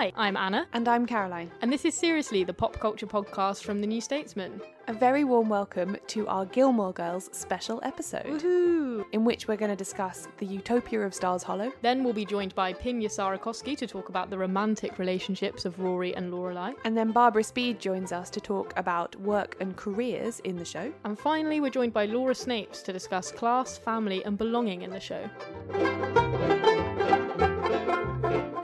[0.00, 1.50] Hi, I'm Anna, And I'm Caroline.
[1.60, 4.58] and this is Seriously, the pop culture podcast from the New Statesman.
[4.88, 9.04] A very warm welcome to our Gilmore Girls special episode, Woohoo!
[9.12, 11.70] in which we're going to discuss the utopia of Stars Hollow.
[11.82, 16.16] Then we'll be joined by Pinya Sarakowski to talk about the romantic relationships of Rory
[16.16, 16.76] and Lorelai.
[16.86, 20.90] And then Barbara Speed joins us to talk about work and careers in the show.
[21.04, 24.98] And finally, we're joined by Laura Snapes to discuss class, family, and belonging in the
[24.98, 25.28] show.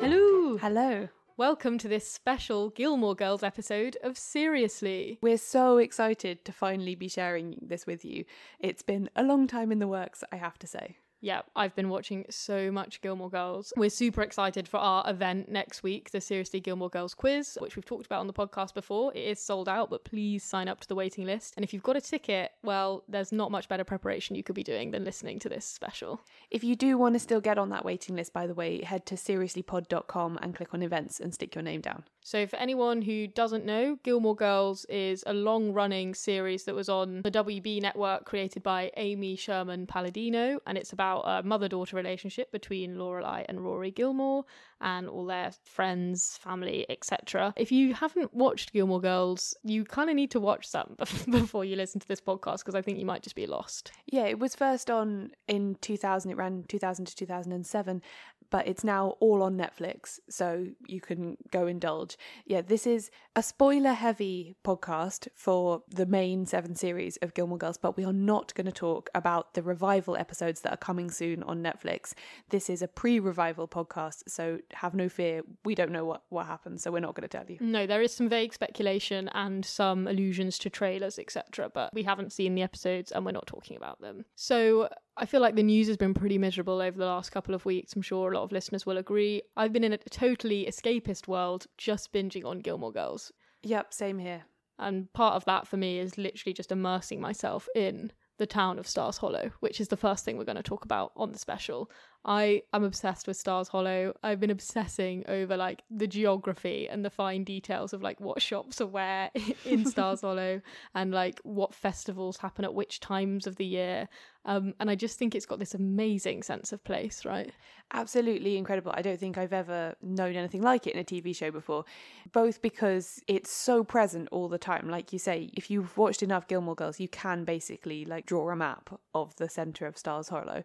[0.00, 0.56] Hello!
[0.56, 1.08] Hello.
[1.38, 5.18] Welcome to this special Gilmore Girls episode of Seriously.
[5.20, 8.24] We're so excited to finally be sharing this with you.
[8.58, 10.96] It's been a long time in the works, I have to say.
[11.26, 13.72] Yeah, I've been watching so much Gilmore Girls.
[13.76, 17.84] We're super excited for our event next week, the Seriously Gilmore Girls quiz, which we've
[17.84, 19.12] talked about on the podcast before.
[19.12, 21.54] It is sold out, but please sign up to the waiting list.
[21.56, 24.62] And if you've got a ticket, well, there's not much better preparation you could be
[24.62, 26.20] doing than listening to this special.
[26.52, 29.04] If you do want to still get on that waiting list, by the way, head
[29.06, 32.04] to seriouslypod.com and click on events and stick your name down.
[32.26, 36.88] So, for anyone who doesn't know, Gilmore Girls is a long running series that was
[36.88, 41.94] on the WB network created by Amy Sherman Palladino, and it's about a mother daughter
[41.94, 44.44] relationship between Lorelai and Rory Gilmore
[44.80, 47.54] and all their friends, family, etc.
[47.56, 50.96] If you haven't watched Gilmore Girls, you kind of need to watch some
[51.30, 53.92] before you listen to this podcast because I think you might just be lost.
[54.06, 58.02] Yeah, it was first on in 2000, it ran 2000 to 2007,
[58.50, 62.16] but it's now all on Netflix, so you can go indulge.
[62.44, 67.78] Yeah, this is a spoiler heavy podcast for the main seven series of Gilmore Girls,
[67.78, 71.42] but we are not going to talk about the revival episodes that are coming soon
[71.42, 72.14] on Netflix.
[72.50, 75.42] This is a pre revival podcast, so have no fear.
[75.64, 77.58] We don't know what, what happens, so we're not going to tell you.
[77.60, 82.32] No, there is some vague speculation and some allusions to trailers, etc., but we haven't
[82.32, 84.24] seen the episodes and we're not talking about them.
[84.34, 84.88] So
[85.18, 87.94] I feel like the news has been pretty miserable over the last couple of weeks.
[87.94, 89.42] I'm sure a lot of listeners will agree.
[89.56, 93.32] I've been in a totally escapist world just binging on Gilmore Girls.
[93.62, 94.44] Yep, same here.
[94.78, 98.86] And part of that for me is literally just immersing myself in the town of
[98.86, 101.90] Stars Hollow, which is the first thing we're going to talk about on the special.
[102.24, 104.12] I am obsessed with Stars Hollow.
[104.22, 108.80] I've been obsessing over like the geography and the fine details of like what shops
[108.80, 109.30] are where
[109.64, 110.60] in Stars Hollow
[110.94, 114.08] and like what festivals happen at which times of the year.
[114.46, 117.52] Um, and I just think it's got this amazing sense of place, right?
[117.92, 118.92] Absolutely incredible.
[118.94, 121.84] I don't think I've ever known anything like it in a TV show before,
[122.32, 124.88] both because it's so present all the time.
[124.88, 128.56] Like you say, if you've watched enough Gilmore Girls, you can basically like draw a
[128.56, 130.62] map of the center of Stars Hollow.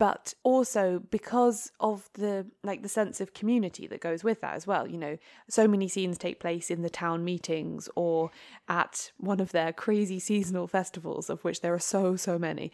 [0.00, 4.66] But also because of the like the sense of community that goes with that as
[4.66, 4.88] well.
[4.88, 5.18] You know,
[5.48, 8.32] so many scenes take place in the town meetings or
[8.68, 12.72] at one of their crazy seasonal festivals, of which there are so so many.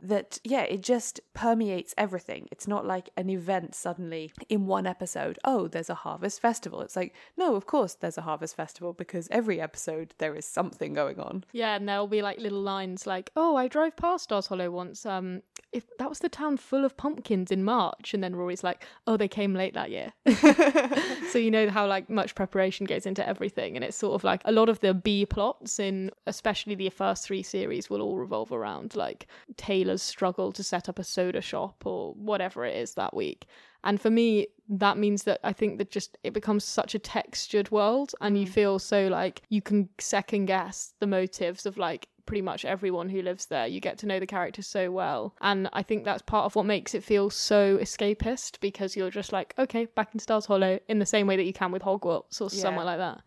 [0.00, 2.48] That yeah, it just permeates everything.
[2.50, 5.38] It's not like an event suddenly in one episode.
[5.44, 6.80] Oh, there's a harvest festival.
[6.80, 10.92] It's like no, of course there's a harvest festival because every episode there is something
[10.92, 11.44] going on.
[11.52, 15.04] Yeah, and there'll be like little lines like, "Oh, I drove past Stars Hollow once.
[15.06, 15.42] Um,
[15.72, 19.16] if that was the town full of pumpkins in March," and then Rory's like, "Oh,
[19.16, 20.12] they came late that year."
[21.30, 24.42] so you know how like much preparation goes into everything, and it's sort of like
[24.44, 28.52] a lot of the B plots in especially the first three series will all revolve
[28.52, 29.26] around like
[29.72, 33.46] Taylor's struggle to set up a soda shop or whatever it is that week.
[33.84, 37.70] And for me, that means that I think that just it becomes such a textured
[37.70, 38.50] world, and you mm.
[38.50, 43.22] feel so like you can second guess the motives of like pretty much everyone who
[43.22, 43.66] lives there.
[43.66, 45.34] You get to know the characters so well.
[45.40, 49.32] And I think that's part of what makes it feel so escapist because you're just
[49.32, 52.40] like, okay, back in Stars Hollow in the same way that you can with Hogwarts
[52.40, 52.62] or Yeah.
[52.62, 53.22] somewhere like that.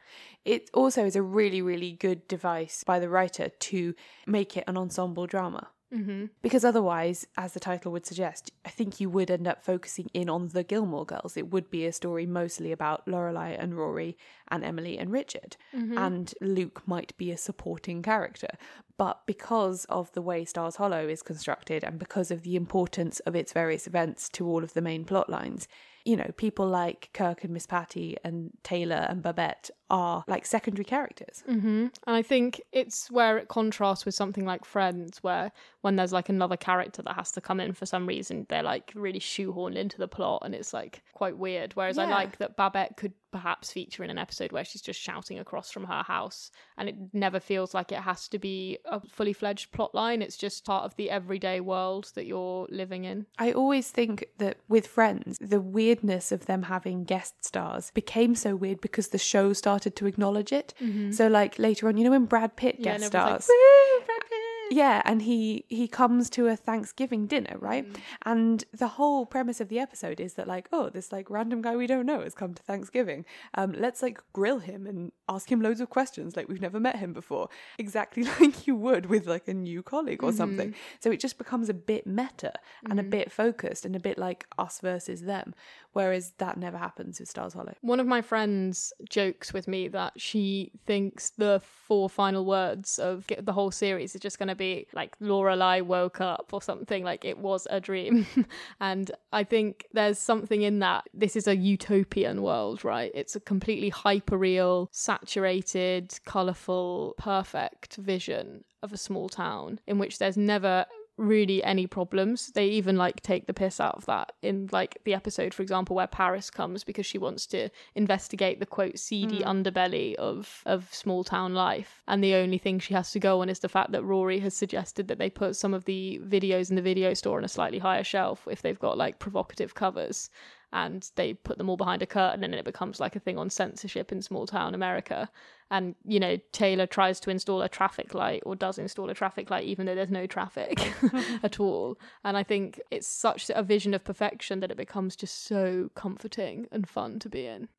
[0.46, 3.96] It also is a really, really good device by the writer to
[4.28, 5.70] make it an ensemble drama.
[5.94, 6.26] Mm-hmm.
[6.42, 10.30] Because otherwise, as the title would suggest, I think you would end up focusing in
[10.30, 11.38] on the Gilmore girls.
[11.38, 14.18] It would be a story mostly about Lorelai and Rory
[14.50, 15.58] and Emily and Richard.
[15.98, 18.50] And Luke might be a supporting character.
[18.98, 23.36] But because of the way Stars Hollow is constructed and because of the importance of
[23.36, 25.68] its various events to all of the main plot lines,
[26.06, 30.86] you know, people like Kirk and Miss Patty and Taylor and Babette are like secondary
[30.86, 31.44] characters.
[31.50, 31.68] Mm-hmm.
[32.08, 35.52] And I think it's where it contrasts with something like Friends, where
[35.82, 38.92] when there's like another character that has to come in for some reason, they're like
[38.96, 41.74] really shoehorned into the plot and it's like quite weird.
[41.74, 45.40] Whereas I like that Babette could perhaps feature in an episode where she's just shouting
[45.40, 49.34] across from her house and it never feels like it has to be a fully
[49.34, 50.22] fledged plot line.
[50.22, 53.26] It's just part of the everyday world that you're living in.
[53.38, 58.56] I always think that with Friends, the weirdness of them having guest stars became so
[58.56, 60.74] weird because the show started to acknowledge it.
[60.82, 61.12] Mm-hmm.
[61.12, 63.48] So, like later on, you know, when Brad Pitt Yeah, guest stars.
[63.50, 64.40] like, Brad Pitt!"
[64.72, 67.88] Yeah, and he he comes to a Thanksgiving dinner, right?
[67.88, 68.00] Mm.
[68.26, 71.76] And the whole premise of the episode is that like, oh, this like random guy
[71.76, 73.26] we don't know has come to Thanksgiving.
[73.54, 76.98] Um, let's like grill him and ask him loads of questions like we've never met
[76.98, 80.38] him before, exactly like you would with like a new colleague or mm-hmm.
[80.38, 80.76] something.
[81.00, 82.54] So it just becomes a bit meta
[82.90, 83.10] and a mm.
[83.10, 85.54] bit focused and a bit like us versus them,
[85.94, 87.76] whereas that never happens with Stars Hollow.
[87.82, 93.26] One of my friends jokes with me that she thinks the four final words of
[93.40, 97.26] the whole series are just going to be like Lorelai woke up or something like
[97.26, 98.26] it was a dream.
[98.80, 101.06] and I think there's something in that.
[101.14, 103.12] This is a utopian world, right?
[103.14, 110.38] It's a completely hyperreal, saturated, colorful, perfect vision of a small town in which there's
[110.38, 110.86] never
[111.18, 112.48] really any problems.
[112.48, 115.96] They even like take the piss out of that in like the episode, for example,
[115.96, 119.50] where Paris comes because she wants to investigate the quote seedy hmm.
[119.50, 122.02] underbelly of of small town life.
[122.08, 124.56] And the only thing she has to go on is the fact that Rory has
[124.56, 127.80] suggested that they put some of the videos in the video store on a slightly
[127.80, 130.30] higher shelf if they've got like provocative covers.
[130.74, 133.50] And they put them all behind a curtain, and it becomes like a thing on
[133.50, 135.30] censorship in small town America.
[135.72, 139.50] And you know, Taylor tries to install a traffic light, or does install a traffic
[139.50, 140.80] light, even though there's no traffic
[141.44, 141.98] at all.
[142.24, 146.68] And I think it's such a vision of perfection that it becomes just so comforting
[146.72, 147.70] and fun to be in.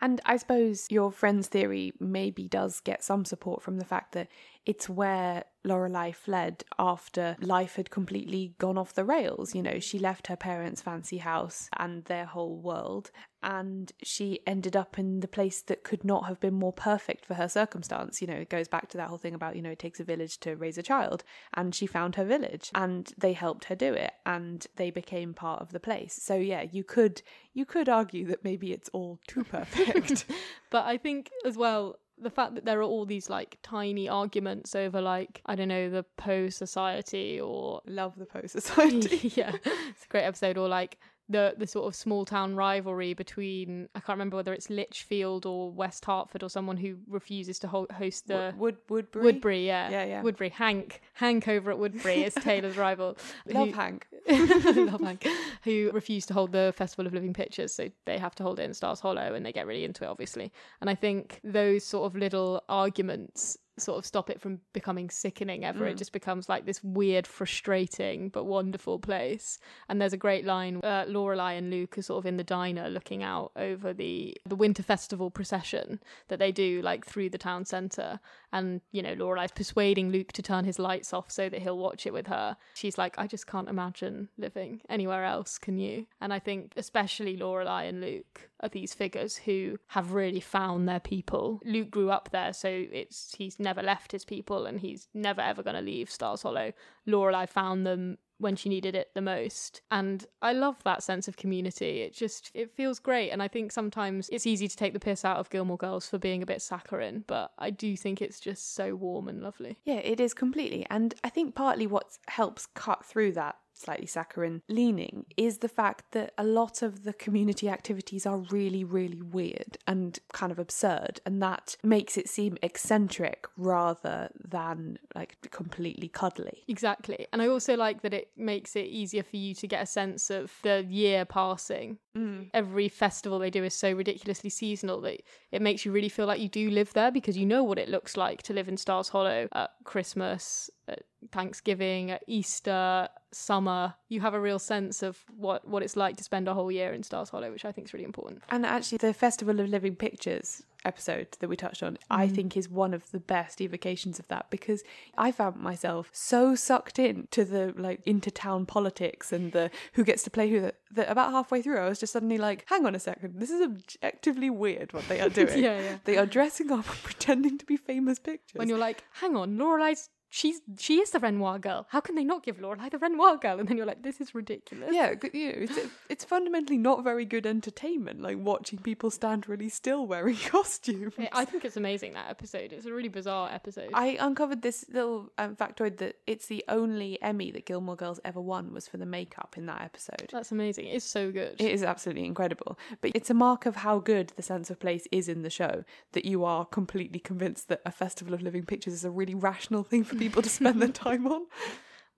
[0.00, 4.28] And I suppose your friend's theory maybe does get some support from the fact that
[4.66, 9.54] it's where Lorelai fled after life had completely gone off the rails.
[9.54, 13.10] You know, she left her parents' fancy house and their whole world,
[13.42, 17.34] and she ended up in the place that could not have been more perfect for
[17.34, 18.20] her circumstance.
[18.20, 20.04] You know, it goes back to that whole thing about, you know, it takes a
[20.04, 23.92] village to raise a child, and she found her village and they helped her do
[23.92, 26.18] it and they became part of the place.
[26.20, 27.22] So yeah, you could
[27.54, 30.24] you could argue that maybe it's all too perfect.
[30.70, 34.74] But I think as well, the fact that there are all these like tiny arguments
[34.74, 39.32] over like, I don't know, the Poe Society or Love the Poe Society.
[39.36, 40.58] yeah, it's a great episode.
[40.58, 44.70] Or like the the sort of small town rivalry between I can't remember whether it's
[44.70, 49.24] Litchfield or West Hartford or someone who refuses to ho- host the Wood Woodbury.
[49.24, 49.66] Woodbury.
[49.66, 50.22] Yeah, Yeah, yeah.
[50.22, 50.50] Woodbury.
[50.50, 53.16] Hank Hank over at Woodbury is Taylor's rival.
[53.46, 54.06] Love who- Hank.
[54.28, 55.26] Love Hank,
[55.64, 58.62] who refuse to hold the Festival of Living Pictures, so they have to hold it
[58.64, 60.52] in Stars Hollow, and they get really into it, obviously.
[60.80, 65.64] And I think those sort of little arguments sort of stop it from becoming sickening
[65.64, 65.86] ever.
[65.86, 69.58] It just becomes like this weird, frustrating but wonderful place.
[69.88, 72.88] And there's a great line: uh, Lorelai and Luke are sort of in the diner
[72.88, 77.64] looking out over the the Winter Festival procession that they do, like through the town
[77.64, 78.20] centre.
[78.52, 82.06] And you know, Lorelai's persuading Luke to turn his lights off so that he'll watch
[82.06, 82.56] it with her.
[82.74, 85.58] She's like, I just can't imagine living anywhere else.
[85.58, 86.06] Can you?
[86.20, 91.00] And I think especially Lorelai and Luke are these figures who have really found their
[91.00, 91.60] people.
[91.64, 95.62] Luke grew up there, so it's he's never left his people, and he's never ever
[95.62, 96.72] going to leave Stars Hollow.
[97.06, 99.82] Lorelai found them when she needed it the most.
[99.90, 102.02] And i love that sense of community.
[102.02, 103.30] It just it feels great.
[103.30, 106.18] And i think sometimes it's easy to take the piss out of gilmore girls for
[106.18, 109.78] being a bit saccharine but i do think it's just so warm and lovely.
[109.84, 110.86] Yeah, it is completely.
[110.90, 116.12] And I think partly what helps cut through that slightly saccharine leaning is the fact
[116.12, 121.20] that a lot of the community activities are really, really weird and kind of absurd,
[121.24, 126.64] and that makes it seem eccentric rather than like completely cuddly.
[126.68, 127.26] Exactly.
[127.32, 130.30] And I also like that it makes it easier for you to get a sense
[130.30, 131.98] of the year passing.
[132.16, 132.50] Mm.
[132.52, 136.40] Every festival they do is so ridiculously seasonal that it makes you really feel like
[136.40, 139.08] you do live there because you know what it looks like to live in Stars
[139.08, 143.94] Hollow at Christmas, at Thanksgiving, at Easter, summer.
[144.08, 146.92] You have a real sense of what, what it's like to spend a whole year
[146.92, 148.42] in Stars Hollow, which I think is really important.
[148.48, 152.34] And actually, the Festival of Living Pictures episode that we touched on, I mm.
[152.34, 154.82] think is one of the best evocations of that because
[155.16, 160.22] I found myself so sucked in to the like intertown politics and the who gets
[160.24, 162.94] to play who that, that about halfway through I was just suddenly like, hang on
[162.94, 165.62] a second, this is objectively weird what they are doing.
[165.62, 165.98] Yeah, yeah.
[166.04, 168.58] They are dressing up and pretending to be famous pictures.
[168.58, 171.86] When you're like, hang on, Lorelai's she's she is the Renoir girl.
[171.90, 173.58] How can they not give Lorelai the Renoir girl?
[173.60, 174.90] And then you're like, this is ridiculous.
[174.92, 178.20] yeah, you know, it's it's fundamentally not very good entertainment.
[178.22, 181.14] Like watching people stand really still wearing costumes.
[181.18, 182.72] I- I think it's amazing that episode.
[182.72, 183.90] It's a really bizarre episode.
[183.94, 188.40] I uncovered this little um, factoid that it's the only Emmy that Gilmore Girls ever
[188.40, 190.28] won was for the makeup in that episode.
[190.32, 190.86] That's amazing.
[190.88, 191.56] It's so good.
[191.60, 192.78] It is absolutely incredible.
[193.00, 195.84] But it's a mark of how good the sense of place is in the show
[196.12, 199.82] that you are completely convinced that a Festival of Living Pictures is a really rational
[199.84, 201.46] thing for people to spend their time on.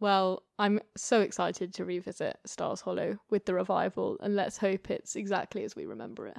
[0.00, 5.14] Well, I'm so excited to revisit Stars Hollow with the revival, and let's hope it's
[5.14, 6.38] exactly as we remember it.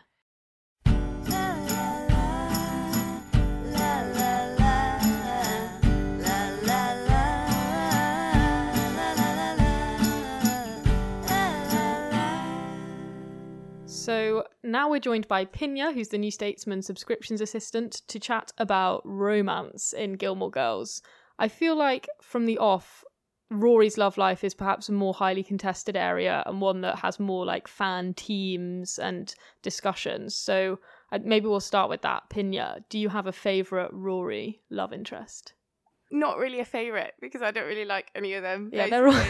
[13.85, 19.03] So now we're joined by Pinya, who's the New Statesman subscriptions assistant, to chat about
[19.05, 21.03] romance in Gilmore Girls.
[21.41, 23.03] I feel like from the off,
[23.49, 27.45] Rory's love life is perhaps a more highly contested area and one that has more
[27.45, 29.33] like fan teams and
[29.63, 30.35] discussions.
[30.35, 30.79] So
[31.11, 32.29] uh, maybe we'll start with that.
[32.29, 35.53] Pinya, do you have a favourite Rory love interest?
[36.13, 38.69] not really a favorite because I don't really like any of them.
[38.73, 39.13] Yeah, they're all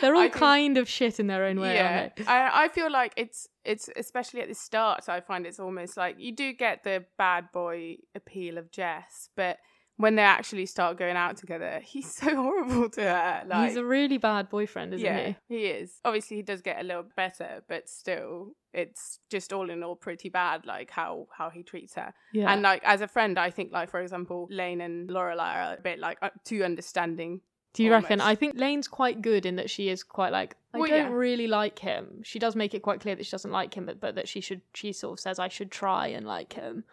[0.00, 2.24] they're, all I think- kind of shit in their own way, yeah, aren't they?
[2.24, 5.08] I, I feel like it's it's especially at the start.
[5.08, 9.58] I find it's almost like you do get the bad boy appeal of Jess, but
[9.98, 13.42] when they actually start going out together, he's so horrible to her.
[13.46, 15.56] Like He's a really bad boyfriend, isn't yeah, he?
[15.56, 16.00] he is.
[16.04, 20.28] Obviously, he does get a little better, but still, it's just all in all pretty
[20.28, 20.64] bad.
[20.64, 22.14] Like how how he treats her.
[22.32, 22.50] Yeah.
[22.50, 25.80] And like as a friend, I think like for example, Lane and Lorelai are a
[25.82, 27.40] bit like uh, too understanding.
[27.74, 28.20] Do you reckon?
[28.20, 31.12] I think Lane's quite good in that she is quite like I Well, don't yeah.
[31.12, 32.22] really like him.
[32.22, 34.40] She does make it quite clear that she doesn't like him, but, but that she
[34.40, 34.62] should.
[34.74, 36.84] She sort of says I should try and like him.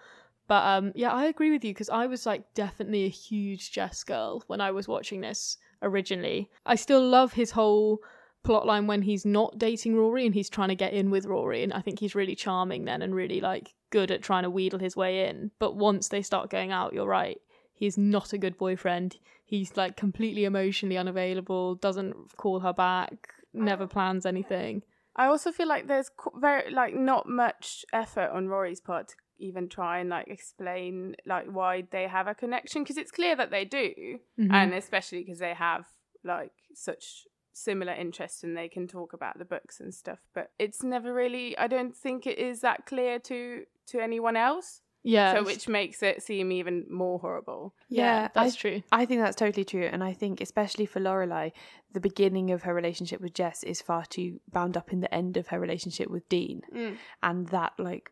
[0.48, 4.04] But um, yeah, I agree with you because I was like definitely a huge Jess
[4.04, 6.50] girl when I was watching this originally.
[6.66, 8.00] I still love his whole
[8.44, 11.74] plotline when he's not dating Rory and he's trying to get in with Rory, and
[11.74, 14.96] I think he's really charming then and really like good at trying to wheedle his
[14.96, 15.52] way in.
[15.60, 17.40] But once they start going out, you're right.
[17.74, 19.18] He's not a good boyfriend.
[19.44, 24.84] He's like completely emotionally unavailable, doesn't call her back, never plans anything.
[25.16, 29.68] I also feel like there's very like not much effort on Rory's part to even
[29.70, 33.66] try and like explain like why they have a connection because it's clear that they
[33.66, 34.52] do, Mm-hmm.
[34.54, 35.86] and especially because they have
[36.24, 40.20] like such similar interests and they can talk about the books and stuff.
[40.34, 41.58] But it's never really.
[41.58, 44.82] I don't think it is that clear to to anyone else.
[45.08, 47.76] Yeah, So which makes it seem even more horrible.
[47.90, 48.84] yeah, that's I, true.
[48.92, 51.52] I think that's totally true, and I think especially for Lorelai,
[51.94, 55.38] the beginning of her relationship with Jess is far too bound up in the end
[55.38, 56.98] of her relationship with Dean, Mm.
[57.22, 58.12] and that like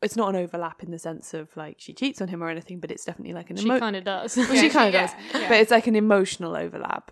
[0.00, 2.80] it's not an overlap in the sense of like she cheats on him or anything,
[2.80, 4.34] but it's definitely like an She kind of does.
[4.36, 5.48] Well, Yeah, she she- kind of yeah, does, yeah.
[5.50, 7.10] but it's like an emotional overlap,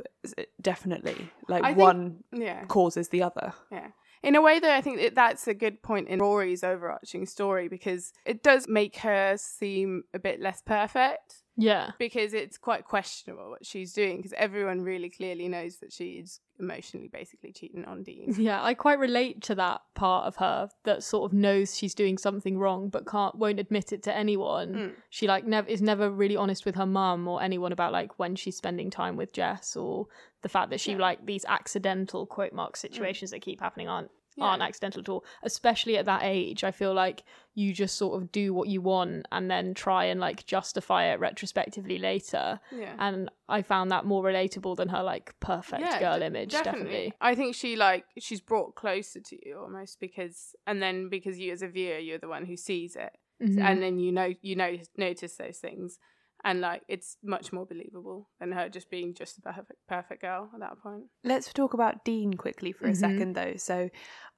[0.61, 1.29] definitely.
[1.47, 2.65] Like I think- one Yeah.
[2.65, 3.53] causes the other.
[3.71, 3.89] Yeah.
[4.23, 7.69] In a way, though, I think that that's a good point in Rory's overarching story
[7.69, 13.51] because it does make her seem a bit less perfect yeah, because it's quite questionable
[13.51, 18.05] what she's doing because everyone really clearly knows that she is emotionally basically cheating on
[18.05, 18.33] Dean.
[18.39, 18.63] yeah.
[18.63, 22.59] I quite relate to that part of her that sort of knows she's doing something
[22.59, 24.75] wrong but can't won't admit it to anyone.
[24.75, 24.93] Mm.
[25.11, 28.37] She like never is never really honest with her mum or anyone about like when
[28.37, 30.07] she's spending time with Jess or
[30.43, 34.63] the fact that she like these accidental quote mark situations that keep happening aren't aren't
[34.63, 35.25] accidental at all.
[35.43, 39.27] Especially at that age, I feel like you just sort of do what you want
[39.33, 42.61] and then try and like justify it retrospectively later.
[42.71, 42.95] Yeah.
[42.99, 47.13] And I found that more relatable than her like perfect Yeah, girl d- image, definitely.
[47.21, 51.53] I think she like she's brought closer to you almost because, and then because you
[51.53, 53.61] as a viewer, you're the one who sees it, Mhm.
[53.61, 55.99] and then you know you know notice those things,
[56.45, 60.49] and like it's much more believable than her just being just the perfect perfect girl
[60.55, 61.05] at that point.
[61.25, 62.97] Let's talk about Dean quickly for a Mhm.
[63.01, 63.57] second, though.
[63.57, 63.91] So,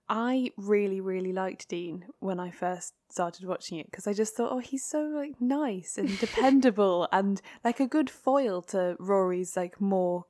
[0.09, 4.51] I really, really liked Dean when I first started watching it because I just thought,
[4.51, 9.81] oh, he's so like nice and dependable and like a good foil to Rory's like
[9.81, 10.25] more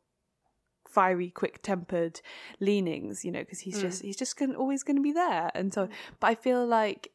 [0.88, 2.20] fiery, quick-tempered
[2.58, 3.24] leanings.
[3.24, 3.82] You know, because he's Mm.
[3.82, 5.50] just he's just gonna, always going to be there.
[5.54, 7.12] And so, but I feel like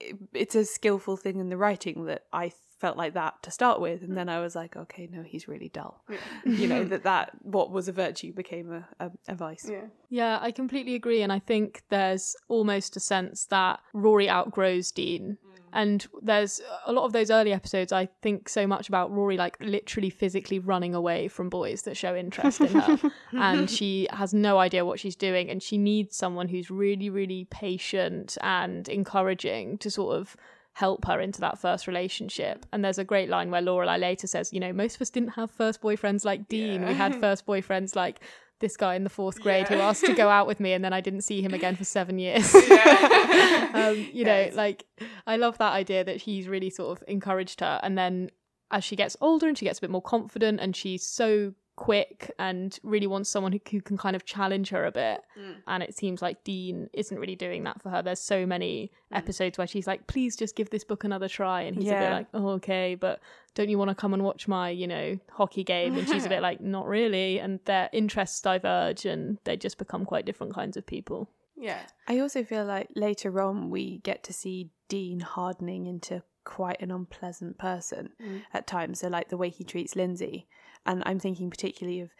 [0.00, 2.50] it- it's a skillful thing in the writing that I
[2.82, 4.14] felt like that to start with, and mm.
[4.16, 6.02] then I was like, okay, no, he's really dull.
[6.44, 9.68] you know that that what was a virtue became a, a, a vice.
[9.70, 9.84] Yeah.
[10.10, 11.22] Yeah, I completely agree.
[11.22, 15.38] And I think there's almost a sense that Rory outgrows Dean.
[15.46, 15.58] Mm.
[15.72, 19.56] And there's a lot of those early episodes, I think so much about Rory, like
[19.60, 22.98] literally physically running away from boys that show interest in her.
[23.32, 25.48] and she has no idea what she's doing.
[25.48, 30.36] And she needs someone who's really, really patient and encouraging to sort of
[30.74, 32.64] help her into that first relationship.
[32.72, 35.30] And there's a great line where Lorelai later says, you know, most of us didn't
[35.30, 36.86] have first boyfriends like Dean.
[36.86, 38.20] We had first boyfriends like
[38.60, 40.92] this guy in the fourth grade who asked to go out with me and then
[40.92, 42.54] I didn't see him again for seven years.
[43.74, 44.86] um, you know, like
[45.26, 47.80] I love that idea that he's really sort of encouraged her.
[47.82, 48.30] And then
[48.70, 51.52] as she gets older and she gets a bit more confident and she's so
[51.82, 55.20] quick and really wants someone who, who can kind of challenge her a bit.
[55.36, 55.54] Mm.
[55.66, 58.02] And it seems like Dean isn't really doing that for her.
[58.02, 59.18] There's so many mm.
[59.18, 61.62] episodes where she's like, please just give this book another try.
[61.62, 63.18] And he's a bit like, oh, okay, but
[63.56, 65.98] don't you want to come and watch my, you know, hockey game?
[65.98, 67.40] And she's a bit like, not really.
[67.40, 71.30] And their interests diverge and they just become quite different kinds of people.
[71.56, 71.80] Yeah.
[72.06, 76.92] I also feel like later on we get to see Dean hardening into quite an
[76.92, 78.42] unpleasant person mm.
[78.54, 79.00] at times.
[79.00, 80.46] So like the way he treats Lindsay,
[80.86, 82.10] and I'm thinking particularly of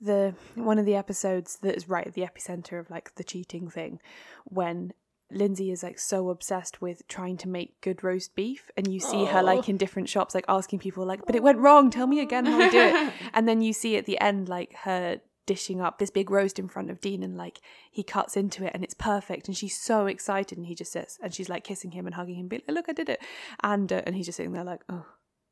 [0.00, 3.68] the one of the episodes that is right at the epicenter of like the cheating
[3.68, 4.00] thing,
[4.44, 4.92] when.
[5.32, 9.26] Lindsay is like so obsessed with trying to make good roast beef, and you see
[9.26, 11.88] her like in different shops, like asking people, like, "But it went wrong.
[11.88, 14.74] Tell me again how to do it." and then you see at the end, like
[14.78, 17.60] her dishing up this big roast in front of Dean and like
[17.90, 21.18] he cuts into it and it's perfect and she's so excited and he just sits
[21.20, 23.20] and she's like kissing him and hugging him be like look I did it
[23.60, 25.06] and uh, and he's just sitting there like oh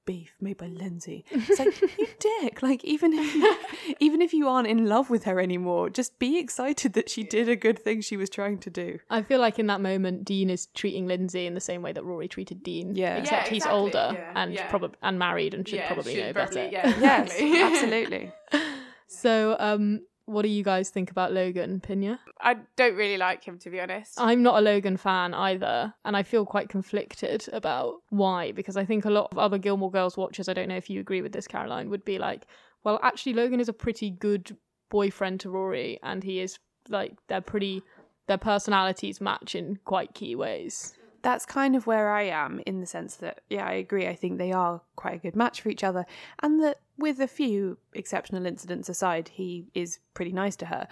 [0.08, 3.56] beef made by Lindsay it's like you dick like even if you,
[4.00, 7.46] even if you aren't in love with her anymore just be excited that she did
[7.48, 10.48] a good thing she was trying to do I feel like in that moment, Dean
[10.48, 12.94] is treating Lindsay in the same way that Rory treated Dean.
[12.94, 13.16] Yeah.
[13.16, 14.68] except Yeah, he's older yeah, and yeah.
[14.70, 16.70] probably and married and should yeah, probably should know probably- better.
[16.72, 18.32] Yeah, yes absolutely
[19.08, 22.18] So, um, what do you guys think about Logan Pinya?
[22.40, 24.20] I don't really like him to be honest.
[24.20, 28.84] I'm not a Logan fan either, and I feel quite conflicted about why because I
[28.84, 31.32] think a lot of other Gilmore Girls watchers, I don't know if you agree with
[31.32, 32.46] this, Caroline, would be like,
[32.84, 34.56] well, actually, Logan is a pretty good
[34.90, 36.58] boyfriend to Rory, and he is
[36.88, 37.82] like they're pretty,
[38.26, 40.94] their personalities match in quite key ways.
[41.22, 44.06] that's kind of where I am in the sense that, yeah, I agree.
[44.06, 46.06] I think they are quite a good match for each other.
[46.42, 50.88] And that with a few exceptional incidents aside, he is pretty nice to her.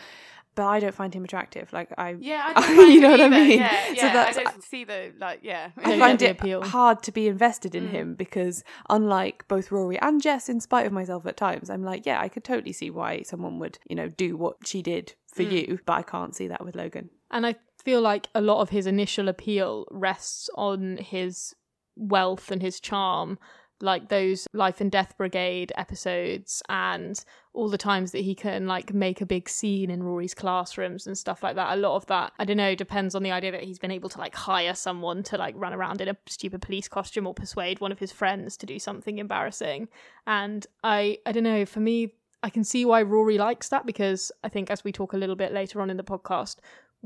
[0.55, 1.71] But I don't find him attractive.
[1.75, 2.17] Like, I.
[2.19, 3.59] yeah, I don't find you him know what I mean?
[3.59, 5.41] Yeah, So that's- I don't see the like.
[5.43, 6.63] Yeah, I Don't find it appeal.
[6.63, 7.77] hard to be invested Mm.
[7.79, 11.83] in him because, unlike both Rory and Jess, in spite of myself at times, I'm
[11.83, 15.15] like, yeah, I could totally see why someone would, you know, do what she did
[15.27, 15.53] for Mm.
[15.53, 17.11] you, but I can't see that with Logan.
[17.31, 21.55] And I feel like a lot of his initial appeal rests on his
[21.97, 23.39] wealth and his charm,
[23.81, 28.93] like those Life and Death Brigade episodes and all the times that he can like
[28.93, 31.77] make a big scene in Rory's classrooms and stuff like that.
[31.77, 34.09] A lot of that, I don't know, depends on the idea that he's been able
[34.11, 37.81] to like hire someone to like run around in a stupid police costume or persuade
[37.81, 39.89] one of his friends to do something embarrassing.
[40.27, 42.13] And I I don't know, for me
[42.43, 45.37] I can see why Rory likes that because I think as we talk a little
[45.37, 46.57] bit later on in the podcast,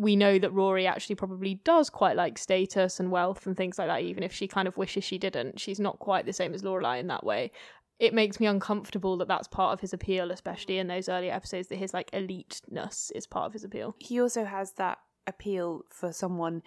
[0.01, 3.89] we know that Rory actually probably does quite like status and wealth and things like
[3.89, 5.61] that, even if she kind of wishes she didn't.
[5.61, 7.53] She's not quite the same as Lorelai in that way.
[7.99, 11.69] It makes me uncomfortable that that's part of his appeal, especially in those early episodes,
[11.69, 13.95] that his like eliteness is part of his appeal.
[13.99, 16.63] he also has that appeal for someone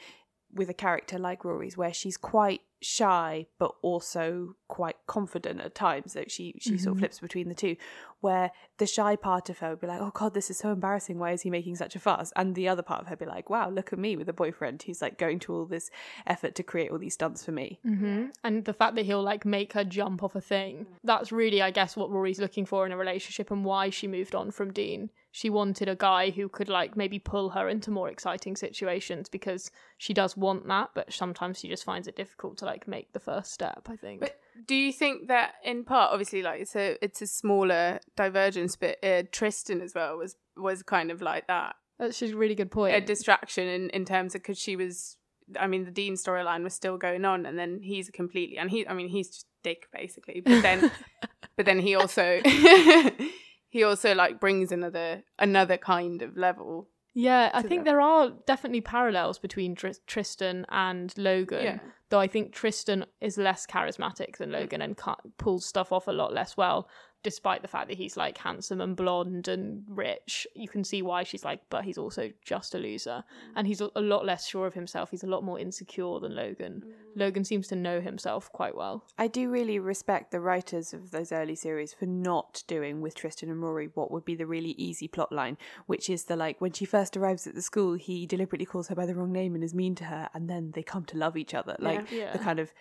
[0.53, 6.13] with a character like Rory's, where she's quite shy but also quite confident at times.
[6.13, 7.75] That she she sort of flips between the two,
[8.21, 11.19] where the shy part of her would be like, "Oh God, this is so embarrassing.
[11.19, 13.25] Why is he making such a fuss?" And the other part of her would be
[13.25, 15.89] like, "Wow, look at me with a boyfriend who's like going to all this
[16.25, 18.27] effort to create all these stunts for me." Mm-hmm.
[18.43, 21.71] And the fact that he'll like make her jump off a thing, that's really, I
[21.71, 25.09] guess, what Rory's looking for in a relationship and why she moved on from Dean.
[25.31, 29.71] She wanted a guy who could like maybe pull her into more exciting situations because
[29.97, 33.19] she does want that, but sometimes she just finds it difficult to like make the
[33.19, 34.21] first step, I think.
[34.21, 38.75] But do you think that in part, obviously, like it's a it's a smaller divergence,
[38.75, 42.71] but uh, Tristan as well was was kind of like that that's a really good
[42.71, 42.95] point.
[42.95, 45.17] a distraction in in terms of because she was.
[45.59, 48.87] I mean, the Dean storyline was still going on, and then he's completely, and he,
[48.87, 50.41] I mean, he's just dick basically.
[50.41, 50.89] But then,
[51.57, 52.39] but then he also
[53.69, 56.87] he also like brings another another kind of level.
[57.13, 61.63] Yeah, I think the- there are definitely parallels between Tris- Tristan and Logan.
[61.63, 61.79] Yeah.
[62.09, 64.83] Though I think Tristan is less charismatic than Logan mm.
[64.83, 66.87] and ca pulls stuff off a lot less well,
[67.23, 70.45] despite the fact that he's like handsome and blonde and rich.
[70.55, 73.23] You can see why she's like, but he's also just a loser.
[73.47, 73.53] Mm.
[73.55, 75.09] And he's a lot less sure of himself.
[75.11, 76.83] He's a lot more insecure than Logan.
[76.85, 76.91] Mm.
[77.15, 79.05] Logan seems to know himself quite well.
[79.17, 83.49] I do really respect the writers of those early series for not doing with Tristan
[83.49, 86.73] and Rory what would be the really easy plot line, which is the like when
[86.73, 89.63] she first arrives at the school, he deliberately calls her by the wrong name and
[89.63, 91.75] is mean to her, and then they come to love each other.
[91.79, 92.33] Like Yeah.
[92.33, 92.73] the kind of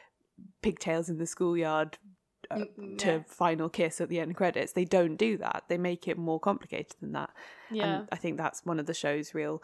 [0.63, 1.99] pigtails in the schoolyard
[2.53, 2.65] uh,
[2.99, 4.73] to final kiss at the end credits.
[4.73, 5.65] They don't do that.
[5.69, 7.31] They make it more complicated than that.
[7.71, 7.85] Yeah.
[7.85, 9.63] And I think that's one of the show's real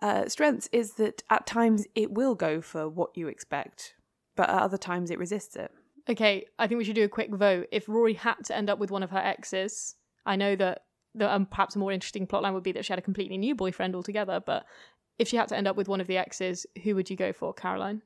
[0.00, 3.94] uh, strengths is that at times it will go for what you expect,
[4.36, 5.72] but at other times it resists it.
[6.08, 7.66] Okay, I think we should do a quick vote.
[7.70, 11.32] If Rory had to end up with one of her exes, I know that the
[11.32, 13.94] um, perhaps a more interesting plotline would be that she had a completely new boyfriend
[13.94, 14.40] altogether.
[14.44, 14.64] But
[15.18, 17.32] if she had to end up with one of the exes, who would you go
[17.32, 18.02] for, Caroline?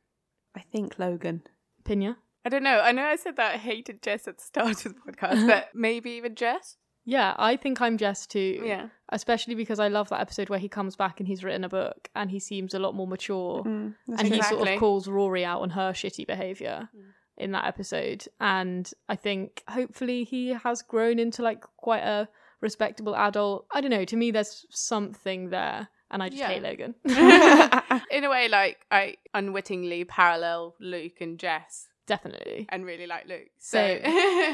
[0.56, 1.42] I think Logan.
[1.84, 2.16] Pinya?
[2.44, 2.80] I don't know.
[2.80, 5.68] I know I said that I hated Jess at the start of the podcast, but
[5.74, 6.76] maybe even Jess.
[7.04, 8.62] Yeah, I think I'm Jess too.
[8.64, 8.88] Yeah.
[9.08, 12.08] Especially because I love that episode where he comes back and he's written a book
[12.14, 13.64] and he seems a lot more mature.
[13.64, 16.88] Mm, and he sort of calls Rory out on her shitty behavior
[17.36, 18.24] in that episode.
[18.40, 22.28] And I think hopefully he has grown into like quite a
[22.60, 23.66] respectable adult.
[23.72, 24.04] I don't know.
[24.04, 26.48] To me, there's something there, and I just Yeah.
[26.48, 26.94] hate Logan.
[28.12, 32.66] In a way, like I unwittingly parallel Luke and Jess Definitely.
[32.68, 33.48] and really like Luke.
[33.58, 34.00] So Same.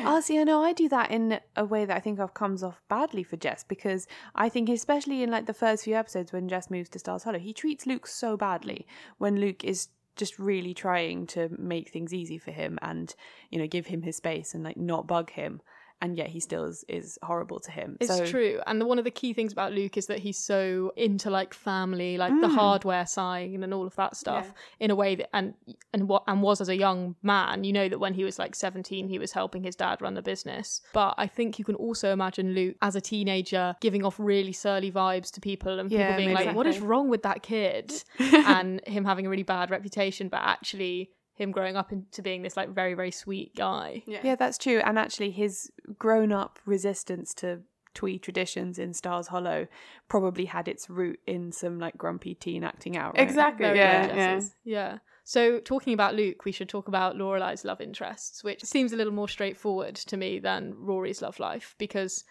[0.07, 2.63] Oh, see, I know I do that in a way that I think of comes
[2.63, 6.49] off badly for Jess because I think, especially in like the first few episodes when
[6.49, 8.87] Jess moves to Stars Hollow, he treats Luke so badly
[9.19, 13.15] when Luke is just really trying to make things easy for him and
[13.51, 15.63] you know give him his space and like not bug him,
[16.01, 17.97] and yet he still is, is horrible to him.
[18.01, 18.61] It's so, true.
[18.67, 21.53] And the, one of the key things about Luke is that he's so into like
[21.55, 22.41] family, like Mm.
[22.41, 25.55] the hardware side and all of that stuff in a way that and
[25.93, 28.55] and what and was as a young man, you know that when he was like
[28.55, 30.81] 17 he was helping his dad run the business.
[30.93, 34.93] But I think you can also imagine Luke as a teenager giving off really surly
[34.93, 36.47] vibes to people and people Yeah, being maybe.
[36.47, 37.93] like what is wrong with that kid?
[38.21, 42.57] and him having a really bad reputation but actually him growing up into being this
[42.57, 44.03] like very very sweet guy.
[44.07, 44.19] yeah.
[44.25, 44.81] Yeah, that's true.
[44.85, 47.61] And actually, his grown up resistance to
[47.95, 49.67] twee traditions in Stars Hollow
[50.09, 53.15] probably had its root in some like grumpy teen acting out.
[53.17, 53.23] Right?
[53.23, 53.67] Exactly.
[53.67, 54.41] Very Yeah, yeah.
[54.65, 54.99] yeah.
[55.25, 59.13] So talking about Luke, we should talk about Lorelai's love interests, which seems a little
[59.13, 62.25] more straightforward to me than Rory's love life because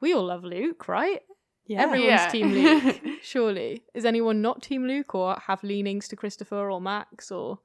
[0.00, 1.20] we all love Luke, right?
[1.66, 1.82] Yeah.
[1.82, 2.28] Everyone's Yeah.
[2.28, 3.84] team Luke, surely.
[3.94, 7.58] Is anyone not team Luke or have leanings to Christopher or Max or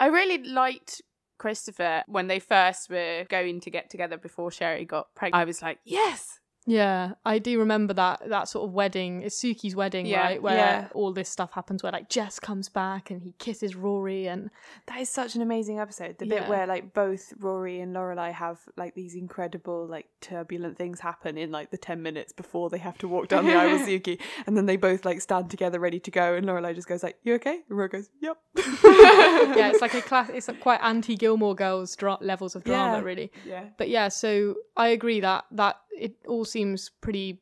[0.00, 1.02] I really liked
[1.38, 5.40] Christopher when they first were going to get together before Sherry got pregnant.
[5.40, 6.40] I was like, yes.
[6.66, 9.22] Yeah, I do remember that that sort of wedding.
[9.22, 10.42] It's Sookie's wedding, Yeah, right?
[10.42, 10.88] Where yeah.
[10.92, 14.50] all this stuff happens where like Jess comes back and he kisses Rory and
[14.86, 16.18] That is such an amazing episode.
[16.18, 16.48] The bit Yeah.
[16.50, 21.50] where like both Rory and Lorelai have like these incredible like turbulent things happen in
[21.50, 24.54] like the ten minutes before they have to walk down the aisle with Sookie, and
[24.54, 27.34] then they both like stand together ready to go, and Lorelai just goes like, "You
[27.34, 28.36] okay?" And Rory goes, "Yep."
[28.84, 30.28] yeah, it's like a class.
[30.30, 33.32] It's like quite anti Gilmore Girls dra- levels of drama, really.
[33.46, 33.64] Yeah.
[33.78, 37.40] But yeah, so I agree that that it all seems pretty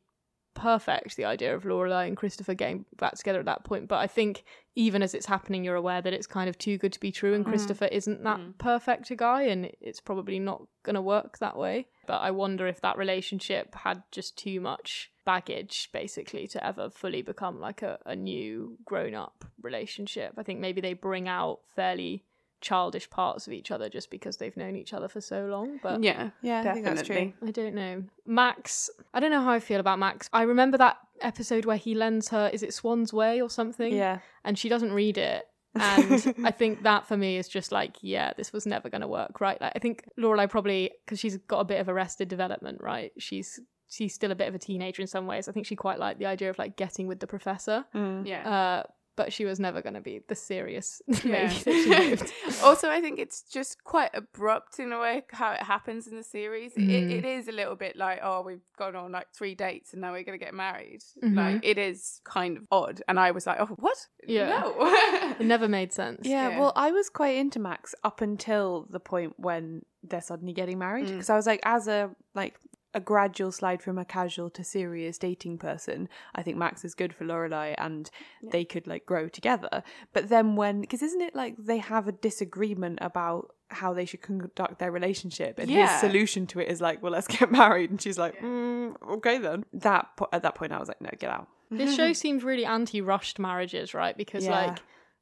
[0.53, 1.15] perfect.
[1.15, 4.43] The idea of Lorelai and Christopher getting back together at that point, but I think
[4.75, 7.33] even as it's happening, you're aware that it's kind of too good to be true,
[7.33, 7.49] and mm.
[7.49, 8.57] Christopher isn't that mm.
[8.57, 11.87] perfect a guy, and it's probably not going to work that way.
[12.05, 17.21] But I wonder if that relationship had just too much baggage, basically, to ever fully
[17.21, 20.33] become like a, a new grown up relationship.
[20.37, 22.23] I think maybe they bring out fairly
[22.61, 25.79] childish parts of each other just because they've known each other for so long.
[25.81, 26.31] But Yeah.
[26.41, 27.35] Yeah, I think that's definitely.
[27.45, 28.03] I don't know.
[28.25, 30.29] Max, I don't know how I feel about Max.
[30.33, 33.93] I remember that episode where he lends her, is it Swann's Way or something?
[33.93, 34.19] Yeah.
[34.43, 35.45] And she doesn't read it.
[35.75, 39.07] And I think that for me is just like, yeah, this was never going to
[39.07, 39.59] work, right?
[39.61, 43.11] Like, I think Lorelai probably, because she's got a bit of arrested development, right?
[43.17, 45.47] She's she's still a bit of a teenager in some ways.
[45.47, 47.85] I think she quite liked the idea of like getting with the professor.
[47.93, 48.49] Yeah.
[48.49, 48.83] Uh,
[49.17, 51.47] but she was never going to be the serious lady Yeah.
[51.65, 52.63] that she hoped.
[52.63, 56.23] also, I think it's just quite abrupt in a way how it happens in the
[56.23, 56.71] series.
[56.77, 57.11] It, Mm.
[57.11, 60.13] it is a little bit like, oh, we've gone on like three dates and now
[60.13, 61.01] we're going to get married.
[61.23, 61.35] Mhm.
[61.35, 63.01] Like, it is kind of odd.
[63.09, 63.97] And I was like, oh, what?
[64.25, 64.61] Yeah.
[64.61, 65.35] No.
[65.39, 66.21] It never made sense.
[66.23, 66.59] Yeah, Yeah.
[66.59, 71.07] well, I was quite into Max up until the point when they're suddenly getting married.
[71.07, 71.11] Mm.
[71.13, 72.55] Because I was like, as a like
[72.97, 77.13] a gradual slide from a casual to serious dating person, I think Max is good
[77.13, 78.09] for Lorelai, and
[78.51, 79.83] they could like grow together.
[80.13, 84.21] But then when, because isn't it like they have a disagreement about how they should
[84.21, 85.81] conduct their relationship, and Yeah.
[85.87, 89.37] his solution to it is like, "Well, let's get married," and she's like, mm, "Okay
[89.37, 92.43] then." That po- at that point, I was like, "No, get out." This show seems
[92.43, 94.15] really anti-rushed marriages, right?
[94.17, 94.67] Because Yeah.
[94.67, 94.79] like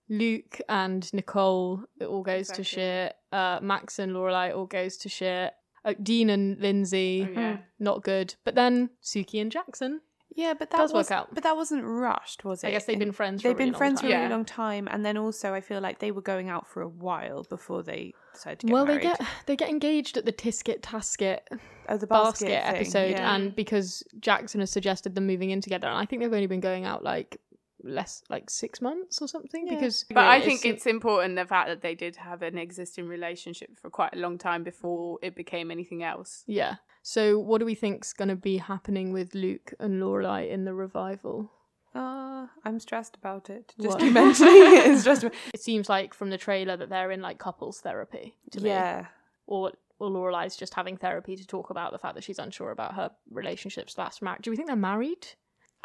[0.07, 2.63] Luke and Nicole, it all goes to Exactly.
[2.63, 3.15] shit.
[3.31, 5.51] Uh, Max and Lorelai, all goes to shit.
[5.85, 7.57] Uh, Dean and Lindsay, Oh, yeah.
[7.79, 8.35] not good.
[8.43, 10.01] But then Sookie and Jackson,
[10.35, 11.33] Yeah, but that Does work was, out.
[11.33, 12.67] But that wasn't rushed, was it?
[12.67, 14.23] I guess they've been friends for a They've really been long friends for a really
[14.23, 14.29] Yeah.
[14.29, 17.43] long time, and then also I feel like they were going out for a while
[17.43, 18.99] before they decided to get well, married.
[19.01, 21.39] they get they get engaged at the Tisket Tasket
[21.87, 23.33] oh, the basket, basket, episode, yeah.
[23.35, 26.59] and because Jackson has suggested them moving in together, and I think they've only been
[26.59, 27.39] going out like
[27.85, 29.67] less like six months or something.
[29.67, 29.75] Yeah.
[29.75, 33.77] Because But I think it's important the fact that they did have an existing relationship
[33.77, 36.43] for quite a long time before it became anything else.
[36.47, 36.75] Yeah.
[37.01, 40.73] So, what do we think's going to be happening with Luke and Lorelai in the
[40.73, 41.51] revival?
[41.93, 43.73] Uh, I'm stressed about it.
[43.79, 45.23] Just you mentioning it is stressed.
[45.53, 48.35] It seems like from the trailer that they're in like couples therapy.
[48.51, 48.69] To me.
[48.69, 49.05] Yeah,
[49.45, 52.95] Or or Lorelai's just having therapy to talk about the fact that she's unsure about
[52.95, 54.41] her relationship slash marriage.
[54.41, 55.27] Do we think they're married?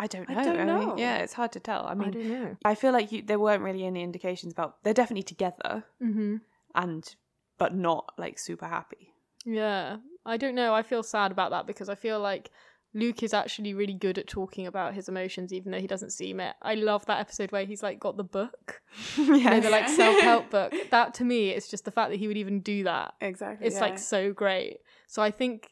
[0.02, 0.44] I don't I know.
[0.44, 1.84] don't mean, yeah, it's hard to tell.
[1.86, 2.56] I mean, don't know.
[2.64, 6.36] I feel like you, there weren't really any indications about they're definitely together Mm-hmm.
[6.74, 7.14] and
[7.58, 9.12] but not like super happy.
[9.44, 10.74] Yeah, I don't know.
[10.74, 12.50] I feel sad about that because I feel like
[12.92, 16.40] Luke is actually really good at talking about his emotions, even though he doesn't seem
[16.40, 16.56] it.
[16.62, 18.80] I love that episode where he's like got the book,
[19.16, 20.72] you know, the like self help book.
[20.90, 23.14] That to me, it's just the fact that he would even do that.
[23.20, 23.66] Exactly.
[23.66, 24.78] It's like so great.
[25.06, 25.70] So I think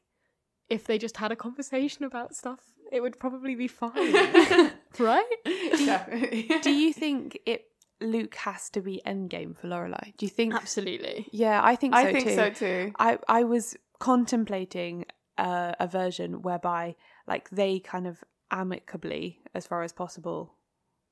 [0.69, 2.61] if they just had a conversation about stuff,
[2.93, 3.93] it would probably be fine,
[4.99, 5.25] right?
[5.45, 6.51] Definitely.
[6.63, 7.67] Do you think it
[8.01, 10.17] Luke has to be endgame for Lorelai?
[10.17, 10.55] Do you think?
[10.55, 11.27] Absolutely.
[11.33, 12.35] Yeah, I think so I think too.
[12.35, 12.93] so too.
[12.99, 15.05] I I was contemplating
[15.37, 16.97] uh, a version whereby
[17.27, 20.55] like they kind of amicably, as far as possible,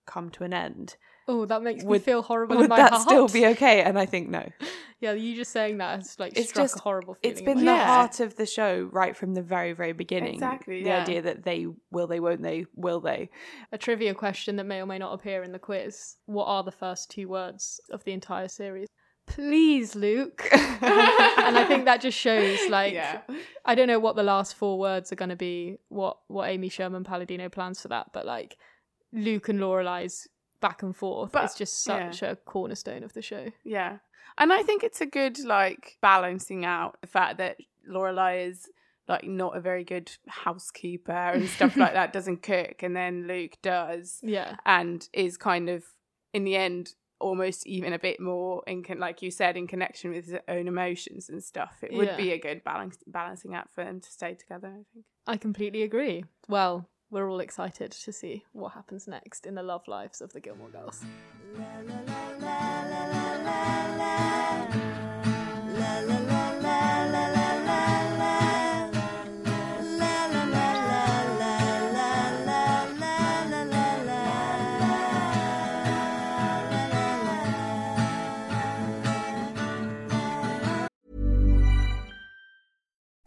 [0.07, 0.97] come to an end.
[1.29, 3.03] Oh, that makes me Would- feel horrible in Would my that heart.
[3.03, 3.83] still be okay?
[3.83, 4.49] And I think no.
[4.99, 7.33] Yeah, you just saying that has like It's struck just a horrible feeling.
[7.37, 7.77] It's been the heart.
[7.87, 7.95] Yeah.
[7.97, 10.33] heart of the show right from the very very beginning.
[10.35, 11.03] Exactly, The yeah.
[11.03, 13.29] idea that they will, they won't, they will, they.
[13.73, 16.17] a trivia question that may or may not appear in the quiz.
[16.25, 18.89] What are the first two words of the entire series?
[19.27, 20.49] Please, Luke.
[20.53, 23.21] and I think that just shows like Yeah.
[23.67, 26.71] I don't know what the last four words are going to be, what what Amy
[26.71, 28.57] Sherman Palladino plans for that, but like
[29.13, 30.27] Luke and Lorelai's
[30.61, 33.53] back and forth But- is just such a cornerstone of the show.
[33.65, 33.99] Yeah.
[34.39, 37.57] And I think it's a good like balancing out the fact that
[37.89, 38.69] Lorelai is
[39.09, 43.53] like not a very good housekeeper and stuff like that, doesn't cook, and then Luke
[43.63, 44.57] does Yeah.
[44.67, 45.85] and is kind of
[46.33, 50.11] in the end almost even a bit more in con- like you said in connection
[50.11, 51.79] with his own emotions and stuff.
[51.83, 52.17] It would Yeah.
[52.17, 55.07] be a good balance balancing act for them to stay together, I think.
[55.27, 56.25] I completely agree.
[56.49, 60.41] Well, we're all excited to see what happens next in the love lives of the
[60.41, 61.05] Gilmore Girls.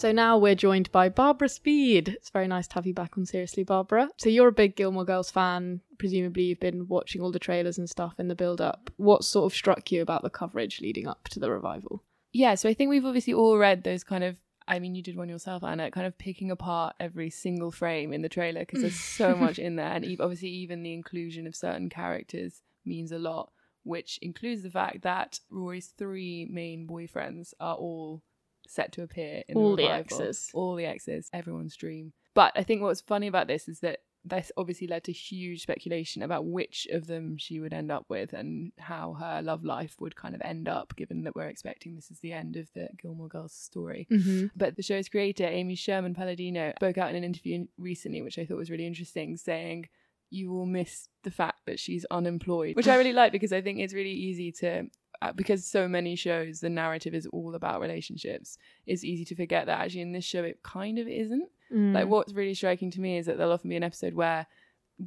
[0.00, 2.08] So now we're joined by Barbara Speed.
[2.08, 4.08] It's very nice to have you back on Seriously, Barbara.
[4.16, 5.82] So you're a big Gilmore Girls fan.
[5.98, 8.88] Presumably, you've been watching all the trailers and stuff in the build up.
[8.96, 12.02] What sort of struck you about the coverage leading up to the revival?
[12.32, 14.38] Yeah, so I think we've obviously all read those kind of.
[14.66, 18.22] I mean, you did one yourself, Anna, kind of picking apart every single frame in
[18.22, 19.92] the trailer because there's so much in there.
[19.92, 25.02] And obviously, even the inclusion of certain characters means a lot, which includes the fact
[25.02, 28.22] that Rory's three main boyfriends are all
[28.70, 30.20] set to appear in All the revival.
[30.20, 30.50] exes.
[30.54, 32.12] All the exes, everyone's dream.
[32.34, 36.22] But I think what's funny about this is that this obviously led to huge speculation
[36.22, 40.14] about which of them she would end up with and how her love life would
[40.14, 43.28] kind of end up, given that we're expecting this is the end of the Gilmore
[43.28, 44.06] Girls story.
[44.10, 44.48] Mm-hmm.
[44.54, 48.44] But the show's creator, Amy Sherman Palladino, spoke out in an interview recently, which I
[48.44, 49.88] thought was really interesting, saying,
[50.28, 53.78] You will miss the fact that she's unemployed, which I really like because I think
[53.80, 54.84] it's really easy to.
[55.22, 58.56] Uh, Because so many shows, the narrative is all about relationships.
[58.86, 61.48] It's easy to forget that actually in this show it kind of isn't.
[61.72, 61.94] Mm.
[61.94, 64.46] Like what's really striking to me is that there'll often be an episode where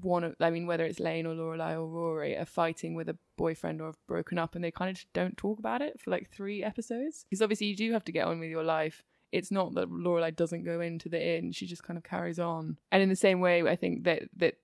[0.01, 3.17] one of I mean whether it's Lane or Lorelai or Rory are fighting with a
[3.37, 6.09] boyfriend or have broken up and they kind of just don't talk about it for
[6.09, 7.25] like three episodes.
[7.29, 9.03] Because obviously you do have to get on with your life.
[9.31, 12.77] It's not that Lorelai doesn't go into the inn, she just kind of carries on.
[12.91, 14.55] And in the same way I think that that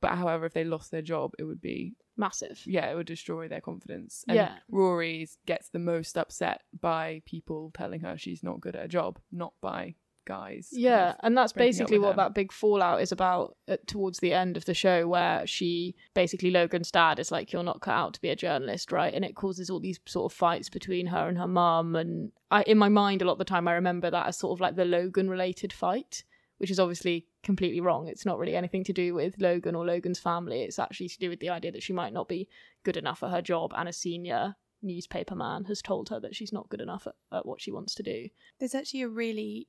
[0.00, 2.60] but however if they lost their job it would be Massive.
[2.66, 4.24] yeah, it would destroy their confidence.
[4.28, 4.56] And Yeah.
[4.70, 9.18] Rory gets the most upset by people telling her she's not good at a job,
[9.32, 9.94] not by
[10.26, 10.68] guys.
[10.72, 12.16] Yeah, and that's basically what her.
[12.16, 16.50] that big fallout is about at, towards the end of the show, where she basically
[16.50, 19.34] Logan's dad is like, "You're not cut out to be a journalist, right?" And it
[19.34, 21.96] causes all these sort of fights between her and her mum.
[21.96, 24.54] And I, in my mind, a lot of the time, I remember that as sort
[24.54, 26.24] of like the Logan-related fight,
[26.58, 28.06] which is obviously completely wrong.
[28.06, 30.62] It's not really anything to do with Logan or Logan's family.
[30.62, 32.48] It's actually to do with the idea that she might not be
[32.84, 36.52] good enough at her job, and a senior newspaper man has told her that she's
[36.52, 38.28] not good enough at, at what she wants to do.
[38.60, 39.68] There's actually a really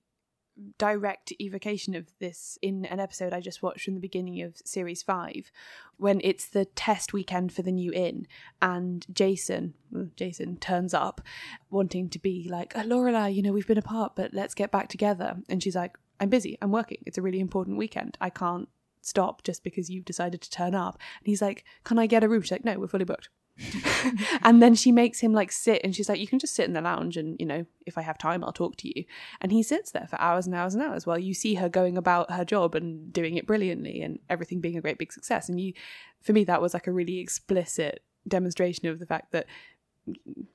[0.78, 5.02] direct evocation of this in an episode I just watched from the beginning of series
[5.02, 5.52] five,
[5.96, 8.28] when it's the test weekend for the new inn,
[8.62, 9.74] and Jason,
[10.18, 11.22] Jason turns up,
[11.70, 14.70] wanting to be like, uh, oh, Lorelai, you know, we've been apart, but let's get
[14.70, 18.30] back together, and she's like, I'm busy, I'm working, it's a really important weekend, I
[18.30, 18.70] can't
[19.02, 22.30] stop just because you've decided to turn up, and he's like, can I get a
[22.30, 22.42] room?
[22.42, 23.30] She's like, no, we're fully booked.
[24.42, 26.74] and then she makes him like sit and she's like, You can just sit in
[26.74, 29.06] the lounge and, you know, if I have time, I'll talk to you.
[29.42, 31.98] And he sits there for hours and hours and hours while you see her going
[31.98, 35.50] about her job and doing it brilliantly and everything being a great big success.
[35.50, 35.74] And you,
[36.22, 39.46] for me, that was like a really explicit demonstration of the fact that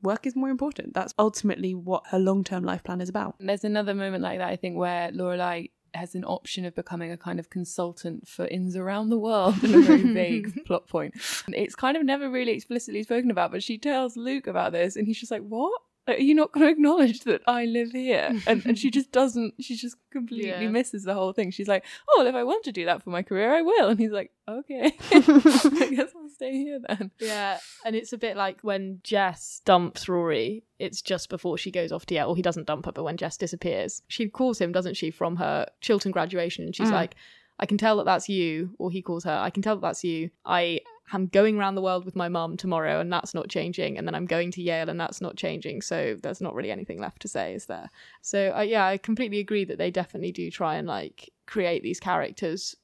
[0.03, 0.95] work is more important.
[0.95, 3.37] That's ultimately what her long term life plan is about.
[3.39, 7.17] There's another moment like that, I think, where Lorelai has an option of becoming a
[7.17, 11.15] kind of consultant for inns around the world in a very vague plot point.
[11.49, 15.07] It's kind of never really explicitly spoken about, but she tells Luke about this, and
[15.07, 15.81] he's just like, "What?
[16.07, 19.11] Like, Are you not going to acknowledge that I live here?" And and she just
[19.21, 19.55] doesn't.
[19.61, 20.69] She just completely Yeah.
[20.69, 21.51] misses the whole thing.
[21.51, 23.89] She's like, "Oh, well, if I want to do that for my career, I will."
[23.89, 28.37] And he's like, "Okay, I guess I'll stay here then." Yeah, and it's a bit
[28.37, 30.65] like when Jess dumps Rory.
[30.79, 32.29] It's just before she goes off to Yale.
[32.29, 35.37] Or he doesn't dump her, but when Jess disappears, she calls him, doesn't she, from
[35.37, 36.93] her Chilton graduation, and she's mm.
[36.93, 37.15] like,
[37.59, 40.05] "I can tell that that's you." Or he calls her, "I can tell that that's
[40.05, 40.81] you." I
[41.13, 43.99] am going around the world with my mum tomorrow, and that's not changing.
[43.99, 45.83] And then I'm going to Yale, and that's not changing.
[45.83, 47.91] So there's not really anything left to say, is there?
[48.23, 52.01] So uh, yeah, I completely agree that they definitely do try and like create these
[52.01, 52.77] characters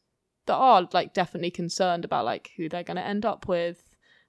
[0.47, 3.83] that are like definitely concerned about like who they're going to end up with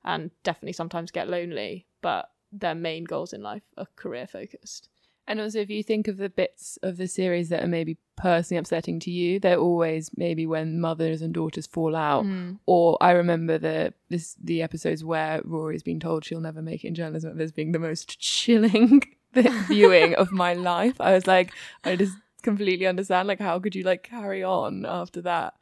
[0.04, 4.90] and definitely sometimes get lonely, but their main goals in life are career focused.
[5.28, 8.60] And also, if you think of the bits of the series that are maybe personally
[8.60, 12.26] upsetting to you, they're always maybe when mothers and daughters fall out.
[12.66, 16.88] Or I remember the this the episodes where Rory's been told she'll never make it
[16.88, 19.04] in journalism as being the most chilling
[19.68, 21.00] viewing of my life.
[21.00, 21.54] I was like,
[21.84, 23.28] I just completely understand.
[23.28, 25.54] Like, how could you like carry on after that?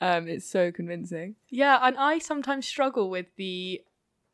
[0.00, 1.36] Um, it's so convincing.
[1.48, 3.82] Yeah, and I sometimes struggle with the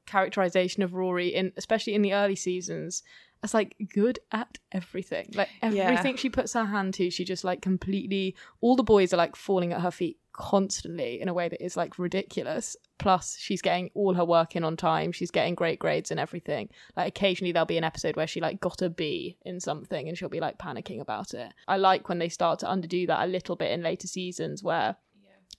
[0.07, 3.05] characterization of Rory in especially in the early seasons
[3.43, 5.29] as like good at everything.
[5.35, 5.85] Like Yeah.
[5.85, 9.35] everything she puts her hand to, she just like completely all the boys are like
[9.37, 12.77] falling at her feet constantly in a way that is like ridiculous.
[12.99, 15.11] Plus she's getting all her work in on time.
[15.13, 16.69] She's getting great grades and everything.
[16.97, 20.17] Like occasionally there'll be an episode where she like got a B in something and
[20.17, 21.53] she'll be like panicking about it.
[21.67, 24.97] I like when they start to underdo that a little bit in later seasons where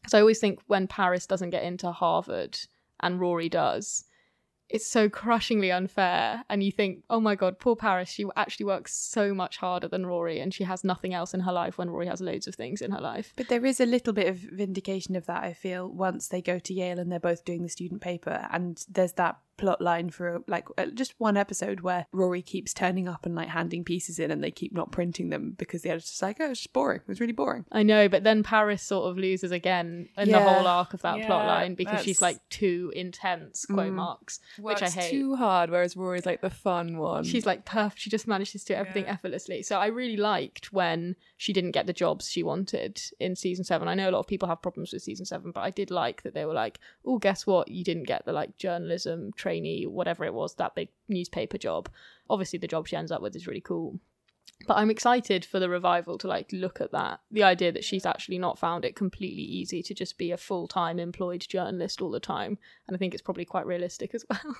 [0.01, 2.57] because I always think when Paris doesn't get into Harvard
[3.01, 4.03] and Rory does,
[4.73, 6.43] it's so crushingly unfair.
[6.49, 10.07] And you think, oh my God, poor Paris, she actually works so much harder than
[10.07, 12.81] Rory and she has nothing else in her life when Rory has loads of things
[12.81, 13.33] in her life.
[13.35, 16.57] But there is a little bit of vindication of that, I feel, once they go
[16.57, 18.47] to Yale and they're both doing the student paper.
[18.51, 23.07] And there's that plot line for like uh, just one episode where Rory keeps turning
[23.07, 26.21] up and like handing pieces in and they keep not printing them because the editor's
[26.21, 27.01] like, oh, it's just boring.
[27.01, 27.65] It was really boring.
[27.71, 31.25] I know, but then Paris sort of loses again in the whole arc of that
[31.25, 33.95] plot line because she's like too intense, quote Mm.
[33.95, 35.11] marks, which I hate.
[35.11, 37.23] too hard, whereas Rory's like the fun one.
[37.23, 37.93] She's like perf.
[37.95, 39.61] She just manages to do everything effortlessly.
[39.63, 43.89] So I really liked when she didn't get the jobs she wanted in season seven.
[43.89, 46.23] I know a lot of people have problems with season seven, but I did like
[46.23, 47.67] that they were like, "Oh, guess what?
[47.67, 51.89] You didn't get the like journalism trainee, whatever it was, that big newspaper job."
[52.29, 53.99] Obviously, the job she ends up with is really cool.
[54.65, 57.19] But I'm excited for the revival to like look at that.
[57.29, 60.69] The idea that she's actually not found it completely easy to just be a full
[60.69, 62.57] time employed journalist all the time.
[62.87, 64.55] And I think it's probably quite realistic as well.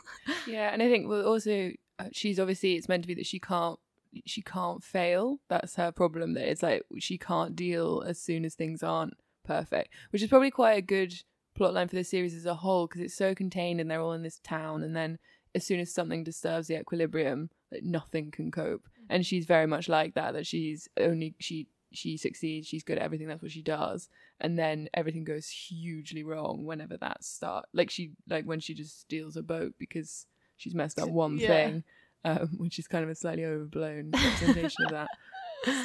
[0.46, 3.40] Yeah, and I think well also uh, she's obviously it's meant to be that she
[3.40, 3.80] can't
[4.26, 5.40] she can't fail.
[5.50, 6.34] That's her problem.
[6.34, 10.52] That it's like she can't deal as soon as things aren't perfect, which is probably
[10.52, 11.14] quite a good
[11.60, 14.24] plotline for the series as a whole because it's so contained and they're all in
[14.24, 15.20] this town, and then
[15.56, 18.88] as soon as something disturbs the equilibrium, like nothing can cope.
[19.00, 19.06] Mm.
[19.10, 20.34] And she's very much like that.
[20.34, 22.68] That she's only she she succeeds.
[22.68, 23.28] She's good at everything.
[23.28, 24.10] That's what she does.
[24.40, 27.66] And then everything goes hugely wrong whenever that start.
[27.72, 30.26] Like she like when she just steals a boat because
[30.58, 31.48] she's messed up one Yeah.
[31.48, 31.84] thing,
[32.24, 35.08] um, which is kind of a slightly overblown representation of that.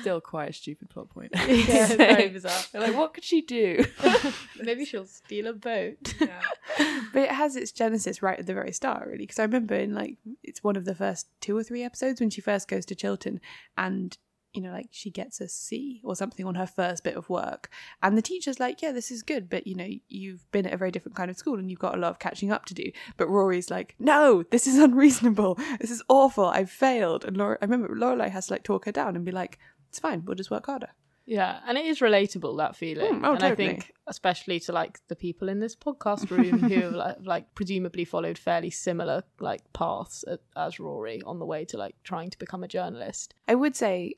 [0.00, 1.30] Still quite a stupid plot point.
[1.34, 2.58] Yeah, it's very bizarre.
[2.72, 3.84] They're like, what could she do?
[4.60, 6.14] Maybe she'll steal a boat.
[6.20, 6.40] Yeah.
[7.12, 9.18] But it has its genesis right at the very start, really.
[9.18, 12.30] Because I remember in like it's one of the first two or three episodes when
[12.30, 13.40] she first goes to Chilton,
[13.76, 14.18] and
[14.52, 17.70] you know, like she gets a C or something on her first bit of work,
[18.02, 20.76] and the teacher's like, "Yeah, this is good, but you know, you've been at a
[20.76, 22.90] very different kind of school and you've got a lot of catching up to do."
[23.16, 25.58] But Rory's like, "No, this is unreasonable.
[25.80, 26.46] This is awful.
[26.46, 29.32] I've failed." And Laura, I remember Lorelai has to like talk her down and be
[29.32, 30.24] like, "It's fine.
[30.24, 30.90] We'll just work harder."
[31.28, 33.20] Yeah, and it is relatable that feeling.
[33.20, 36.80] Mm, oh, and I think especially to like the people in this podcast room who
[36.80, 40.24] have like, like presumably followed fairly similar like paths
[40.56, 43.34] as Rory on the way to like trying to become a journalist.
[43.46, 44.14] I would say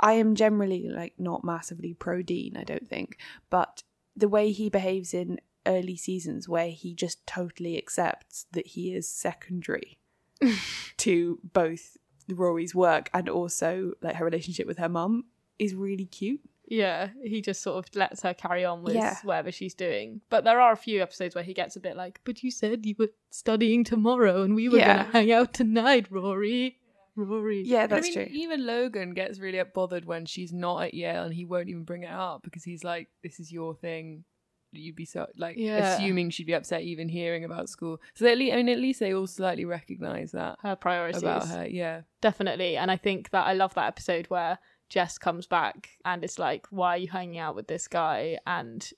[0.00, 3.18] I am generally like not massively pro Dean, I don't think,
[3.50, 3.82] but
[4.16, 9.08] the way he behaves in early seasons where he just totally accepts that he is
[9.08, 9.98] secondary
[10.98, 11.96] to both
[12.28, 15.24] Rory's work and also like her relationship with her mum
[15.58, 16.40] is really cute.
[16.66, 19.16] Yeah, he just sort of lets her carry on with Yeah.
[19.24, 20.20] whatever she's doing.
[20.30, 22.86] But there are a few episodes where he gets a bit like, "But you said
[22.86, 24.94] you were studying tomorrow and we were Yeah.
[24.94, 26.78] going to hang out tonight, Rory."
[27.16, 27.62] Rory.
[27.64, 28.34] Yeah, But I that's mean, true.
[28.34, 32.04] Even Logan gets really bothered when she's not at Yale and he won't even bring
[32.04, 34.24] it up because he's like, this is your thing.
[34.72, 35.94] You'd be so, like, Yeah.
[35.96, 38.00] assuming she'd be upset even hearing about school.
[38.14, 41.22] So at least, I mean, at least they all slightly recognize that Her priorities.
[41.22, 41.66] about her.
[41.66, 42.02] Yeah.
[42.20, 44.58] definitely and i think that i love that episode where
[44.90, 48.90] jess comes back and it's like why are you hanging out with this guy and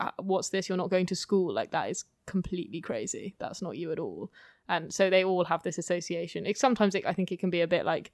[0.00, 3.76] uh, what's this you're not going to school like that is completely crazy that's not
[3.76, 4.30] you at all
[4.68, 7.60] and so they all have this association it sometimes it, i think it can be
[7.60, 8.10] a bit like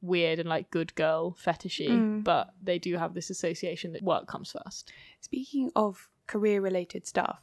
[0.00, 2.22] weird and like good girl fetishy Mm.
[2.24, 7.42] but they do have this association that work comes first Speaking of career related stuff,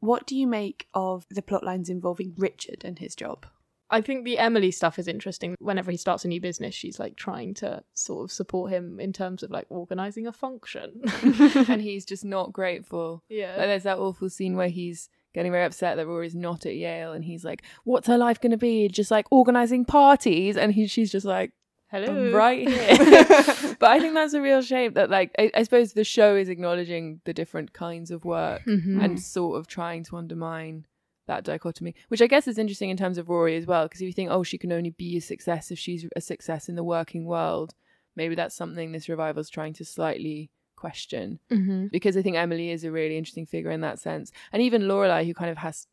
[0.00, 3.46] what do you make of the plot lines involving Richard and his job?
[3.92, 5.56] I think the Emily stuff is interesting.
[5.58, 9.12] Whenever he starts a new business, she's like trying to sort of support him in
[9.12, 11.02] terms of like organizing a function.
[11.68, 13.22] and he's just not grateful.
[13.28, 13.56] Yeah.
[13.56, 17.12] Like, there's that awful scene where he's getting very upset that Rory's not at Yale
[17.12, 18.88] and he's like, what's her life going to be?
[18.88, 20.56] Just like organizing parties.
[20.56, 21.52] And he, she's just like,
[21.90, 22.06] Hello.
[22.06, 22.96] I'm right here.
[23.80, 26.48] but I think that's a real shame that, like, I, I suppose the show is
[26.48, 29.02] acknowledging the different kinds of work Mhm.
[29.04, 30.86] and sort of trying to undermine
[31.26, 33.86] that dichotomy, which I guess is interesting in terms of Rory as well.
[33.86, 36.68] Because if you think, oh, she can only be a success if she's a success
[36.68, 37.74] in the working world,
[38.14, 40.50] maybe that's something this revival is trying to slightly
[40.80, 41.38] question.
[41.50, 41.86] Mm-hmm.
[41.96, 45.24] Because I think Emily is a really interesting figure in that sense, and even Lorelai,
[45.26, 45.86] who kind of has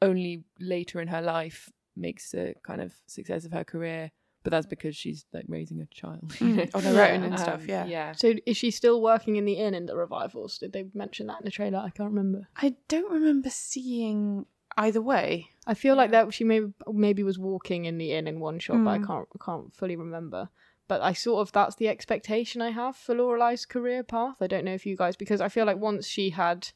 [0.00, 4.10] only later in her life makes a kind of success of her career.
[4.44, 7.06] But that's because she's like raising a child you Mm, on her Yeah.
[7.14, 7.86] own and stuff, yeah.
[7.86, 8.12] Yeah.
[8.22, 10.58] So is she still working in the inn in the revivals?
[10.58, 11.78] Did they mention that in the trailer?
[11.78, 12.48] I can't remember.
[12.56, 15.50] I don't remember seeing either way.
[15.64, 18.82] I feel like that she maybe maybe was walking in the inn in one shot,
[18.84, 19.06] but I Mm.
[19.06, 20.48] can't can't fully remember.
[20.92, 24.36] But I sort of that's the expectation I have for Lorelai's career path.
[24.42, 26.68] I don't know if you guys because I feel like once she had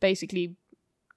[0.00, 0.56] basically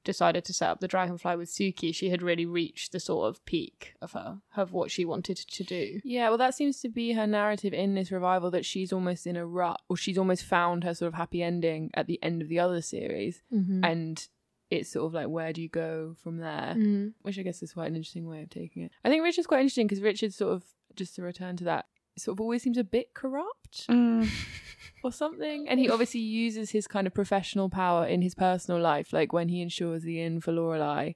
[0.04, 3.46] decided to set up the dragonfly with Sookie, she had really reached the sort of
[3.46, 6.02] peak of her of what she wanted to do.
[6.04, 9.38] Yeah, well, that seems to be her narrative in this revival that she's almost in
[9.38, 12.50] a rut, or she's almost found her sort of happy ending at the end of
[12.50, 13.86] the other series, Mhm.
[13.86, 14.28] and
[14.70, 16.76] it's sort of like where do you go from there?
[16.78, 17.14] Mhm.
[17.22, 18.92] Which I guess is quite an interesting way of taking it.
[19.06, 21.86] I think Richard's quite interesting because Richard's sort of just to return to that
[22.22, 23.86] sort of always seems a bit corrupt
[25.04, 29.12] or something, and he obviously uses his kind of professional power in his personal life,
[29.14, 31.16] like when he insures the inn for Lorelai.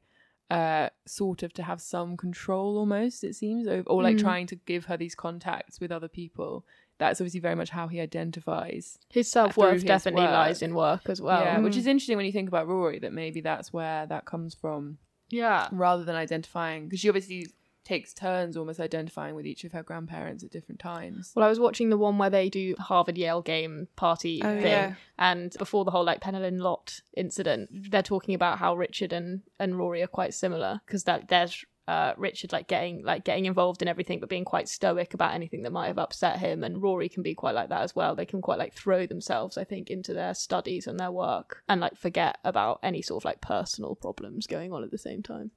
[0.51, 4.21] uh sort of to have some control almost it seems or, or like Mm.
[4.27, 6.63] trying to give her these contacts with other people
[6.99, 10.33] that's obviously very much how he identifies His self worth definitely work.
[10.33, 11.41] lies in work as well.
[11.43, 14.53] yeah which is interesting when you think about rory that maybe that's where that comes
[14.53, 14.99] from
[15.31, 15.67] Yeah.
[15.71, 17.47] rather than identifying because she obviously
[17.85, 21.59] takes turns almost identifying with each of her grandparents at different times Well, I was
[21.59, 24.93] watching the one where they do Harvard Yale game party Oh, thing, yeah.
[25.17, 29.77] and before the whole like Pennilyn Lott incident, they're talking about how Richard and and
[29.77, 33.87] Rory are quite similar because that there's uh, Richard like getting like getting involved in
[33.87, 37.21] everything but being quite stoic about anything that might have upset him, and Rory can
[37.21, 38.15] be quite like that as well.
[38.15, 41.79] They can quite like throw themselves, I think, into their studies and their work and
[41.81, 45.51] like forget about any sort of like personal problems going on at the same time.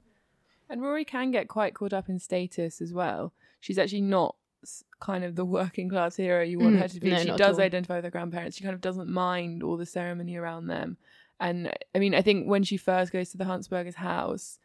[0.68, 3.32] And Rory can get quite caught up in status as well.
[3.60, 4.36] She's actually not
[5.00, 7.10] kind of the working class hero you want Mm, her to be.
[7.10, 8.56] no, she does identify with her grandparents.
[8.56, 10.96] She kind of doesn't mind all the ceremony around them.
[11.40, 14.58] And I mean, I think when she first goes to the Huntzberger's house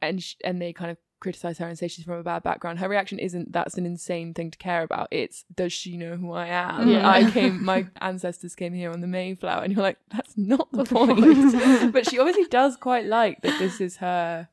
[0.00, 2.78] and sh- and they kind of criticize her and say she's from a bad background,
[2.78, 5.08] her reaction isn't that's an insane thing to care about.
[5.10, 6.88] It's does she know who I am?
[6.88, 7.08] Yeah.
[7.08, 10.84] I came, my ancestors came here on the Mayflower, and you're like, that's not the
[10.84, 11.92] point.
[11.92, 14.48] but she obviously does quite like that this is her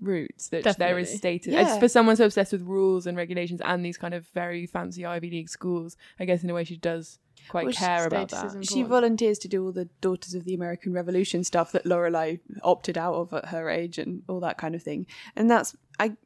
[0.00, 1.38] roots that there is Definitely.
[1.38, 1.78] status Yeah.
[1.78, 5.30] for someone so obsessed with rules and regulations and these kind of very fancy ivy
[5.30, 7.18] league schools i guess in a way she does
[7.48, 10.44] quite Well, care about status that is She volunteers to do all the Daughters of
[10.44, 14.56] the American Revolution stuff that Lorelai opted out of at her age and all that
[14.56, 15.06] kind of thing.
[15.36, 16.16] And that's I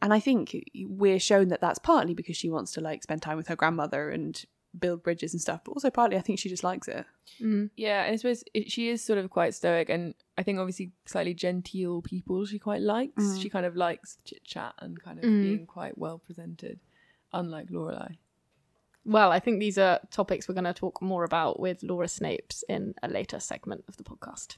[0.00, 0.56] and I think
[0.86, 4.08] we're shown that that's partly because she wants to like spend time with her grandmother
[4.08, 4.42] and
[4.78, 7.04] build bridges and stuff, but also partly I think she just likes it.
[7.76, 10.92] yeah and i suppose it, she is sort of quite stoic and i think obviously
[11.04, 13.42] slightly genteel people she quite likes Mm.
[13.42, 15.42] she kind of likes chit chat and kind of Mm.
[15.42, 16.78] being quite well presented
[17.32, 18.16] unlike lorelai
[19.04, 22.62] Well, I think these are topics we're going to talk more about with Laura Snapes
[22.68, 24.56] in a later segment of the podcast.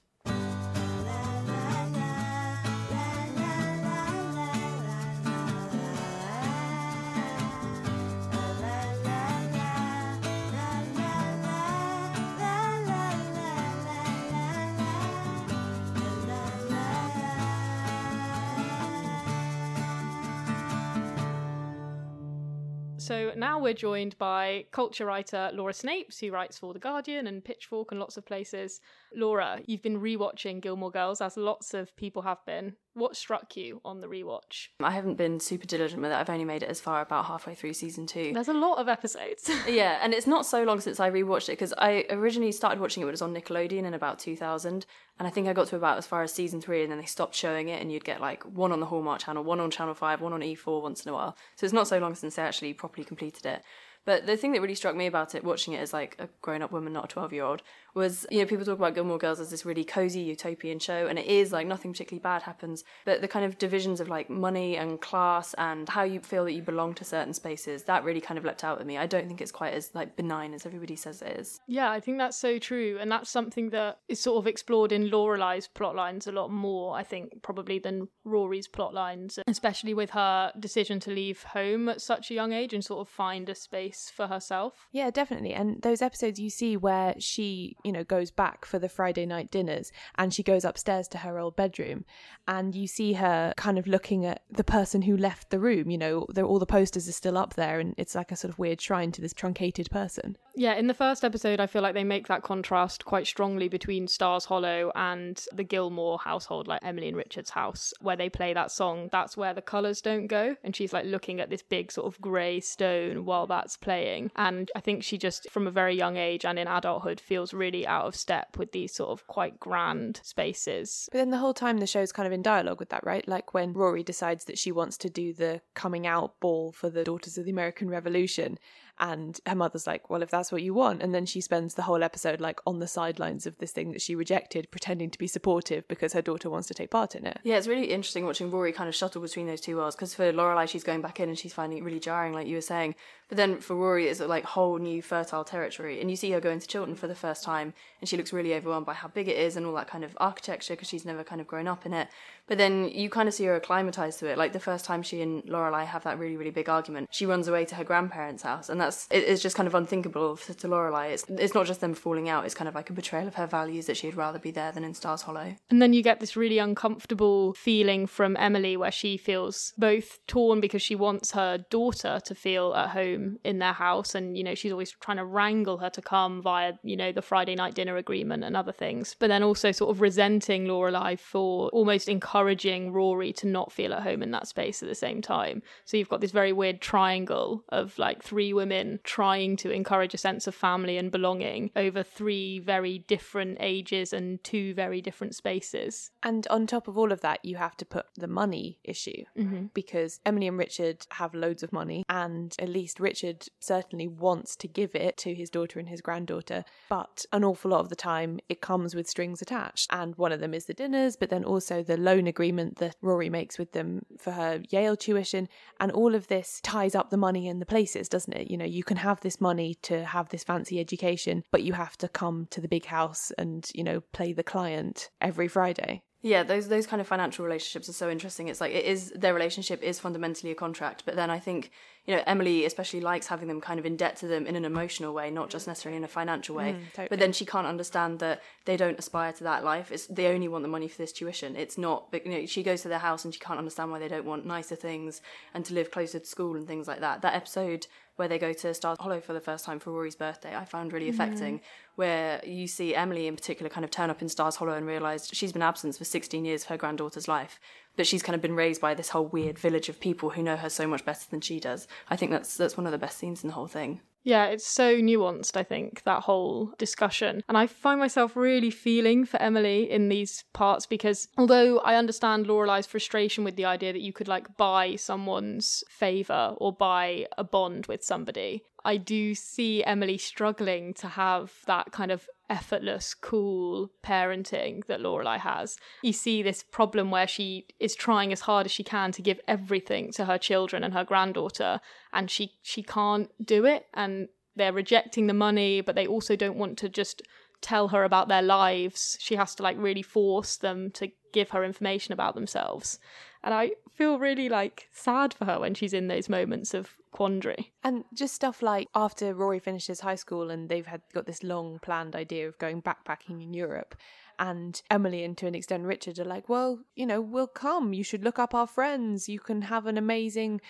[23.06, 27.44] So now we're joined by culture writer Laura Snapes, who writes for The Guardian and
[27.44, 28.80] Pitchfork and lots of places.
[29.14, 32.74] Laura, you've been rewatching Gilmore Girls, as lots of people have been.
[32.94, 34.68] What struck you on the rewatch?
[34.80, 36.14] I haven't been super diligent with it.
[36.14, 38.32] I've only made it as far about halfway through season two.
[38.32, 39.50] There's a lot of episodes.
[39.68, 43.02] yeah, and it's not so long since I rewatched it because I originally started watching
[43.02, 44.86] it when it was on Nickelodeon in about 2000,
[45.18, 47.04] and I think I got to about as far as season three, and then they
[47.04, 49.94] stopped showing it, and you'd get like one on the Hallmark Channel, one on Channel
[49.94, 51.36] Five, one on E4 once in a while.
[51.56, 53.62] So it's not so long since I actually properly completed it.
[54.06, 56.70] But the thing that really struck me about it, watching it as like a grown-up
[56.70, 57.62] woman, not a twelve-year-old,
[57.96, 61.18] was you know people talk about Gilmore Girls as this really cozy utopian show, and
[61.18, 62.84] it is like nothing particularly bad happens.
[63.04, 66.52] But the kind of divisions of like money and class and how you feel that
[66.52, 68.98] you belong to certain spaces that really kind of leapt out at me.
[68.98, 71.60] I don't think it's quite as like benign as everybody says it is.
[71.66, 75.10] Yeah, I think that's so true, and that's something that is sort of explored in
[75.10, 76.94] Lorelai's plot lines a lot more.
[76.96, 82.00] I think probably than Rory's plot lines, especially with her decision to leave home at
[82.00, 84.88] such a young age and sort of find a space for herself.
[84.92, 85.54] Yeah, definitely.
[85.54, 89.50] And those episodes you see where she, you know, goes back for the Friday night
[89.50, 92.04] dinners and she goes upstairs to her old bedroom
[92.48, 95.98] and you see her kind of looking at the person who left the room, you
[95.98, 98.80] know, all the posters are still up there and it's like a sort of weird
[98.80, 100.36] shrine to this truncated person.
[100.58, 104.08] Yeah, in the first episode, I feel like they make that contrast quite strongly between
[104.08, 108.70] Stars Hollow and the Gilmore household, like Emily and Richard's house, where they play that
[108.70, 110.56] song, That's Where the Colours Don't Go.
[110.64, 114.30] And she's like looking at this big sort of grey stone while that's playing.
[114.34, 117.75] And I think she just, from a very young age and in adulthood, feels really
[117.84, 121.08] out of step with these sort of quite grand spaces.
[121.10, 123.26] But then the whole time the show's kind of in dialogue with that, right?
[123.26, 127.04] Like when Rory decides that she wants to do the coming out ball for the
[127.04, 128.58] Daughters of the American Revolution.
[128.98, 131.02] And her mother's like, well, if that's what you want.
[131.02, 134.00] And then she spends the whole episode like on the sidelines of this thing that
[134.00, 137.38] she rejected, pretending to be supportive because her daughter wants to take part in it.
[137.44, 140.32] Yeah, it's really interesting watching Rory kind of shuttle between those two worlds because for
[140.32, 142.94] Lorelai, she's going back in and she's finding it really jarring, like you were saying.
[143.28, 146.00] But then for Rory, it's like whole new fertile territory.
[146.00, 148.54] And you see her go into Chilton for the first time and she looks really
[148.54, 151.24] overwhelmed by how big it is and all that kind of architecture because she's never
[151.24, 152.08] kind of grown up in it.
[152.46, 154.38] But then you kind of see her acclimatized to it.
[154.38, 157.48] Like the first time she and Lorelai have that really, really big argument, she runs
[157.48, 158.68] away to her grandparents' house.
[158.68, 161.10] And that's, it, it's just kind of unthinkable to, to Lorelai.
[161.10, 163.46] It's, it's not just them falling out, it's kind of like a betrayal of her
[163.46, 165.56] values that she'd rather be there than in Stars Hollow.
[165.68, 170.60] And then you get this really uncomfortable feeling from Emily where she feels both torn
[170.60, 174.14] because she wants her daughter to feel at home in their house.
[174.14, 177.22] And, you know, she's always trying to wrangle her to come via, you know, the
[177.22, 179.16] Friday night dinner agreement and other things.
[179.18, 183.92] But then also sort of resenting Lorelai for almost encouraging encouraging Rory to not feel
[183.92, 185.62] at home in that space at the same time.
[185.84, 190.18] So you've got this very weird triangle of like three women trying to encourage a
[190.18, 196.10] sense of family and belonging over three very different ages and two very different spaces.
[196.22, 199.66] And on top of all of that, you have to put the money issue Mm-hmm.
[199.74, 204.66] because Emily and Richard have loads of money, and at least Richard certainly wants to
[204.66, 206.64] give it to his daughter and his granddaughter.
[206.88, 209.88] But an awful lot of the time, it comes with strings attached.
[209.92, 213.30] And one of them is the dinners, but then also the loan agreement that Rory
[213.30, 215.48] makes with them for her Yale tuition.
[215.78, 218.50] And all of this ties up the money in the places, doesn't it?
[218.50, 221.96] You know, you can have this money to have this fancy education, but you have
[221.98, 226.02] to come to the big house and, you know, play the client every Friday.
[226.22, 228.48] Yeah, those those kind of financial relationships are so interesting.
[228.48, 231.70] It's like it is their relationship is fundamentally a contract, but then I think
[232.06, 234.64] you know Emily especially likes having them kind of in debt to them in an
[234.64, 236.72] emotional way, not just necessarily in a financial way.
[236.72, 237.08] Mm, totally.
[237.08, 239.90] But then she can't understand that they don't aspire to that life.
[239.90, 241.56] It's they only want the money for this tuition.
[241.56, 243.98] It's not but, you know she goes to their house and she can't understand why
[243.98, 245.20] they don't want nicer things
[245.54, 247.22] and to live closer to school and things like that.
[247.22, 247.86] That episode
[248.16, 250.92] where they go to Stars Hollow for the first time for Rory's birthday, I found
[250.92, 251.60] really affecting.
[251.96, 255.28] Where you see Emily in particular kind of turn up in Stars Hollow and realise
[255.32, 257.60] she's been absent for 16 years of her granddaughter's life,
[257.96, 260.56] but she's kind of been raised by this whole weird village of people who know
[260.56, 261.88] her so much better than she does.
[262.08, 264.00] I think that's that's one of the best scenes in the whole thing.
[264.26, 267.44] Yeah, it's so nuanced, I think, that whole discussion.
[267.48, 272.46] And I find myself really feeling for Emily in these parts because although I understand
[272.46, 277.44] Lorelai's frustration with the idea that you could like buy someone's favour or buy a
[277.44, 283.90] bond with somebody, I do see Emily struggling to have that kind of effortless, cool
[284.02, 285.76] parenting that Lorelai has.
[286.02, 289.40] You see this problem where she is trying as hard as she can to give
[289.48, 291.80] everything to her children and her granddaughter,
[292.12, 296.56] and she she can't do it, and they're rejecting the money, but they also don't
[296.56, 297.22] want to just
[297.66, 299.18] tell her about their lives.
[299.20, 303.00] She has to like really force them to give her information about themselves.
[303.42, 307.72] And I feel really like sad for her when she's in those moments of quandary.
[307.82, 311.80] And just stuff like after Rory finishes high school and they've had got this long
[311.80, 313.96] planned idea of going backpacking in Europe.
[314.38, 317.92] And Emily and to an extent Richard are like, well, you know, we'll come.
[317.92, 319.28] You should look up our friends.
[319.28, 320.60] You can have an amazing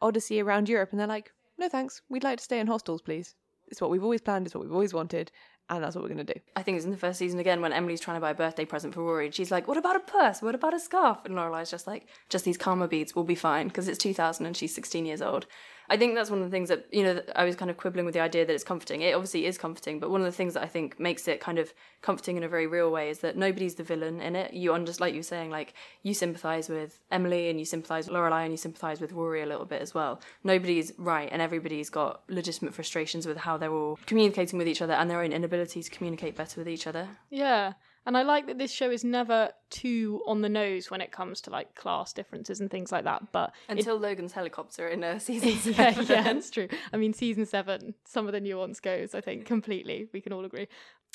[0.00, 0.90] odyssey around Europe.
[0.90, 2.00] And they're like, no thanks.
[2.08, 3.34] We'd like to stay in hostels, please.
[3.68, 4.46] It's what we've always planned.
[4.46, 5.30] It's what we've always wanted.
[5.68, 6.40] And that's what we're going to do.
[6.54, 8.64] I think it's in the first season again when Emily's trying to buy a birthday
[8.64, 10.40] present for Rory and she's like, What about a purse?
[10.40, 11.18] What about a scarf?
[11.24, 14.56] And Lorelai's just like, Just these karma beads will be fine because it's 2000 and
[14.56, 15.46] she's 16 years old.
[15.88, 18.04] I think that's one of the things that, you know, I was kind of quibbling
[18.04, 19.02] with the idea that it's comforting.
[19.02, 21.58] It obviously is comforting, but one of the things that I think makes it kind
[21.58, 21.72] of
[22.02, 24.52] comforting in a very real way is that nobody's the villain in it.
[24.52, 28.16] You just like you were saying, like, you sympathise with Emily and you sympathise with
[28.16, 30.20] Lorelai and you sympathise with Rory a little bit as well.
[30.44, 34.94] Nobody's right and everybody's got legitimate frustrations with how they're all communicating with each other
[34.94, 37.08] and their own inability to communicate better with each other.
[37.30, 37.74] Yeah.
[38.06, 41.40] And I like that this show is never too on the nose when it comes
[41.42, 43.32] to like class differences and things like that.
[43.32, 46.06] But it- Until Logan's helicopter in uh, season yeah, seven.
[46.06, 46.68] yeah, that's true.
[46.92, 50.08] I mean, season seven, some of the nuance goes, I think, completely.
[50.12, 50.68] We can all agree.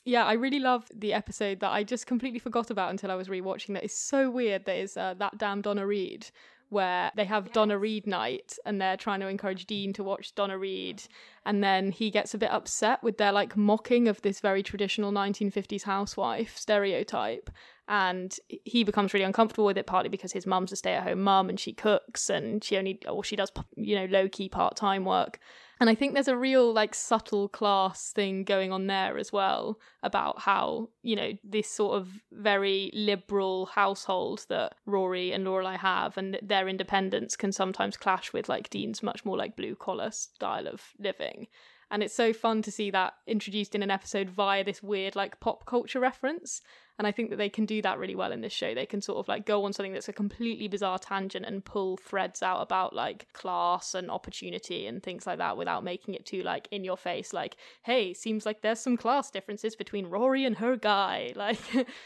[0.03, 3.27] Yeah, I really love the episode that I just completely forgot about until I was
[3.29, 3.73] rewatching.
[3.75, 4.65] That is so weird.
[4.65, 6.27] That is uh, that damn Donna Reed,
[6.71, 10.57] where they have Donna Reed night and they're trying to encourage Dean to watch Donna
[10.57, 11.03] Reed,
[11.45, 15.11] and then he gets a bit upset with their like mocking of this very traditional
[15.11, 17.49] 1950s housewife stereotype
[17.87, 21.59] and he becomes really uncomfortable with it partly because his mum's a stay-at-home mum and
[21.59, 25.39] she cooks and she only or she does you know low-key part-time work
[25.81, 29.77] and i think there's a real like subtle class thing going on there as well
[30.03, 36.17] about how you know this sort of very liberal household that rory and lorelai have
[36.17, 40.67] and their independence can sometimes clash with like dean's much more like blue collar style
[40.67, 41.47] of living.
[41.91, 45.41] And it's so fun to see that introduced in an episode via this weird like
[45.41, 46.61] pop culture reference
[47.01, 49.01] and i think that they can do that really well in this show they can
[49.01, 52.61] sort of like go on something that's a completely bizarre tangent and pull threads out
[52.61, 56.83] about like class and opportunity and things like that without making it too like in
[56.83, 61.31] your face like hey seems like there's some class differences between rory and her guy
[61.35, 61.59] like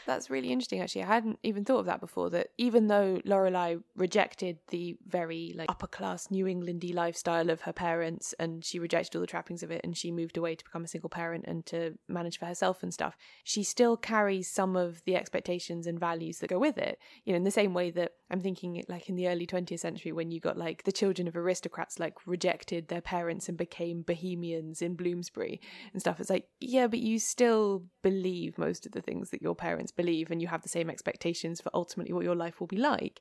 [0.06, 1.02] That's really interesting, actually.
[1.02, 2.30] I hadn't even thought of that before.
[2.30, 7.72] That even though Lorelai rejected the very like upper class New Englandy lifestyle of her
[7.72, 10.84] parents, and she rejected all the trappings of it, and she moved away to become
[10.84, 14.85] a single parent and to manage for herself and stuff, she still carries some of
[15.04, 16.98] the expectations and values that go with it.
[17.24, 20.12] You know, in the same way that I'm thinking, like in the early 20th century,
[20.12, 24.82] when you got like the children of aristocrats like rejected their parents and became bohemians
[24.82, 25.60] in Bloomsbury
[25.92, 26.20] and stuff.
[26.20, 30.30] It's like, yeah, but you still believe most of the things that your parents believe,
[30.30, 33.20] and you have the same expectations for ultimately what your life will be like.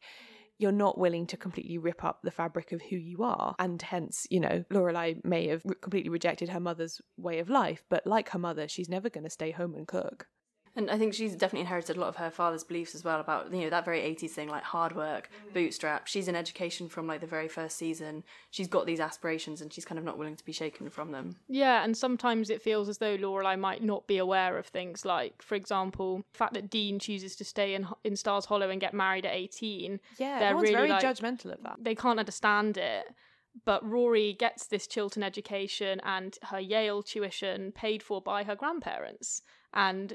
[0.58, 4.26] You're not willing to completely rip up the fabric of who you are, and hence,
[4.30, 8.30] you know, Lorelai may have re- completely rejected her mother's way of life, but like
[8.30, 10.28] her mother, she's never going to stay home and cook.
[10.76, 13.54] And I think she's definitely inherited a lot of her father's beliefs as well about,
[13.54, 15.54] you know, that very 80s thing, like hard work, mm.
[15.54, 16.08] bootstrap.
[16.08, 18.24] She's in education from like the very first season.
[18.52, 21.38] She's got these aspirations and she's kind of not willing to be shaken from them.
[21.48, 25.42] Yeah, and sometimes it feels as though Lorelai might not be aware of things like,
[25.42, 28.94] for example, the fact that Dean chooses to stay in in Stars Hollow and get
[28.94, 30.00] married at 18.
[30.18, 31.78] Yeah, they're really very like, judgmental of that.
[31.80, 33.06] They can't understand it.
[33.64, 39.42] But Rory gets this Chilton education and her Yale tuition paid for by her grandparents.
[39.74, 40.14] And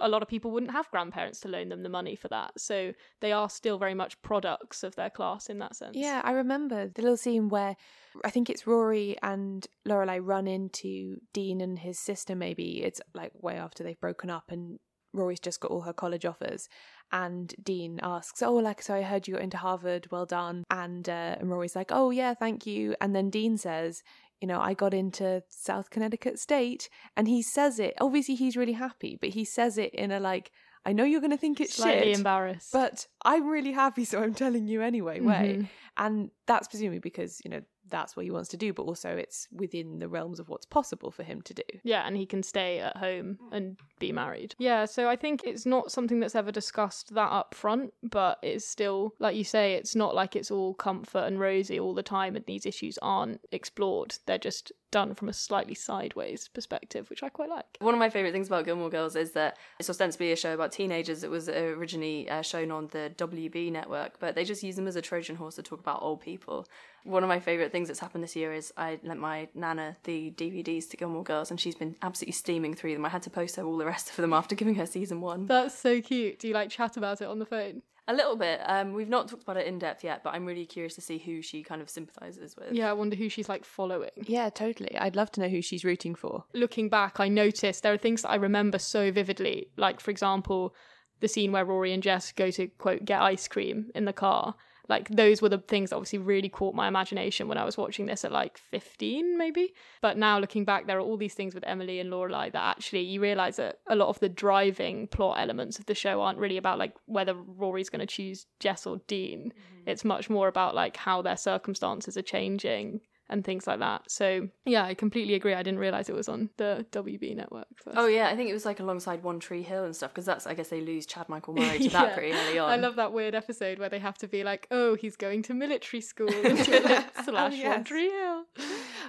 [0.00, 2.52] a lot of people wouldn't have grandparents to loan them the money for that.
[2.58, 5.96] So they are still very much products of their class in that sense.
[5.96, 7.76] Yeah, I remember the little scene where
[8.24, 12.34] I think it's Rory and Lorelai run into Dean and his sister.
[12.34, 14.78] Maybe it's like way after they've broken up, and
[15.12, 16.68] Rory's just got all her college offers.
[17.10, 20.08] And Dean asks, "Oh, like so, I heard you got into Harvard.
[20.10, 24.02] Well done." And uh, and Rory's like, "Oh yeah, thank you." And then Dean says,
[24.42, 26.88] you know, I got into South Connecticut State.
[27.16, 30.50] And he says it, obviously he's really happy, but he says it in a like,
[30.84, 32.72] I know you're going to think it's Slightly shit, embarrassed.
[32.72, 35.20] but I'm really happy, so I'm telling you anyway.
[35.20, 35.68] Way, Mhm.
[35.96, 39.48] and that's presumably because you know that's what he wants to do, but also it's
[39.52, 41.62] within the realms of what's possible for him to do.
[41.82, 43.56] Yeah, and he can stay at home mm.
[43.56, 44.54] and be married.
[44.58, 48.66] Yeah, so I think it's not something that's ever discussed that up front, but it's
[48.66, 52.36] still, like you say, it's not like it's all comfort and rosy all the time
[52.36, 54.16] and these issues aren't explored.
[54.26, 57.78] They're just done from a slightly sideways perspective, which I quite like.
[57.80, 60.70] One of my favourite things about Gilmore Girls is that it's ostensibly a show about
[60.70, 61.24] teenagers.
[61.24, 64.94] It was originally uh, shown on the WB network, but they just use them as
[64.94, 66.68] a Trojan horse to talk about old people.
[67.04, 70.30] One of my favourite things that's happened this year is I lent my nana the
[70.36, 73.04] DVDs to Gilmore Girls, and she's been absolutely steaming through them.
[73.04, 75.46] I had to post her all the rest of them after giving her season one.
[75.46, 76.38] That's so cute.
[76.38, 77.82] Do you like chat about it on the phone?
[78.08, 78.60] A little bit.
[78.66, 81.18] Um, we've not talked about it in depth yet, but I'm really curious to see
[81.18, 82.72] who she kind of sympathises with.
[82.72, 84.10] Yeah, I wonder who she's like following.
[84.16, 84.96] Yeah, totally.
[84.98, 86.44] I'd love to know who she's rooting for.
[86.52, 89.68] looking back, I noticed there are things that I remember so vividly.
[89.76, 90.74] Like, for example,
[91.20, 94.56] the scene where Rory and Jess go to, quote, get ice cream in the car.
[94.88, 98.06] Like, those were the things that obviously really caught my imagination when I was watching
[98.06, 99.74] this at like 15, maybe.
[100.00, 103.02] But now looking back, there are all these things with Emily and Lorelai that actually
[103.02, 106.56] you realize that a lot of the driving plot elements of the show aren't really
[106.56, 109.52] about like whether Rory's going to choose Jess or Dean.
[109.54, 109.88] Mm-hmm.
[109.88, 113.00] It's much more about like how their circumstances are changing
[113.32, 114.10] and things like that.
[114.10, 115.54] So yeah, I completely agree.
[115.54, 117.66] I didn't realize it was on the WB network.
[117.76, 117.96] First.
[117.96, 120.46] Oh yeah, I think it was like alongside One Tree Hill and stuff because that's
[120.46, 122.70] I guess they lose Chad Michael Murray to that pretty early on.
[122.70, 125.54] I love that weird episode where they have to be like, "Oh, he's going to
[125.54, 127.76] military school," you're oh, slash yes.
[127.76, 128.44] One Tree Hill.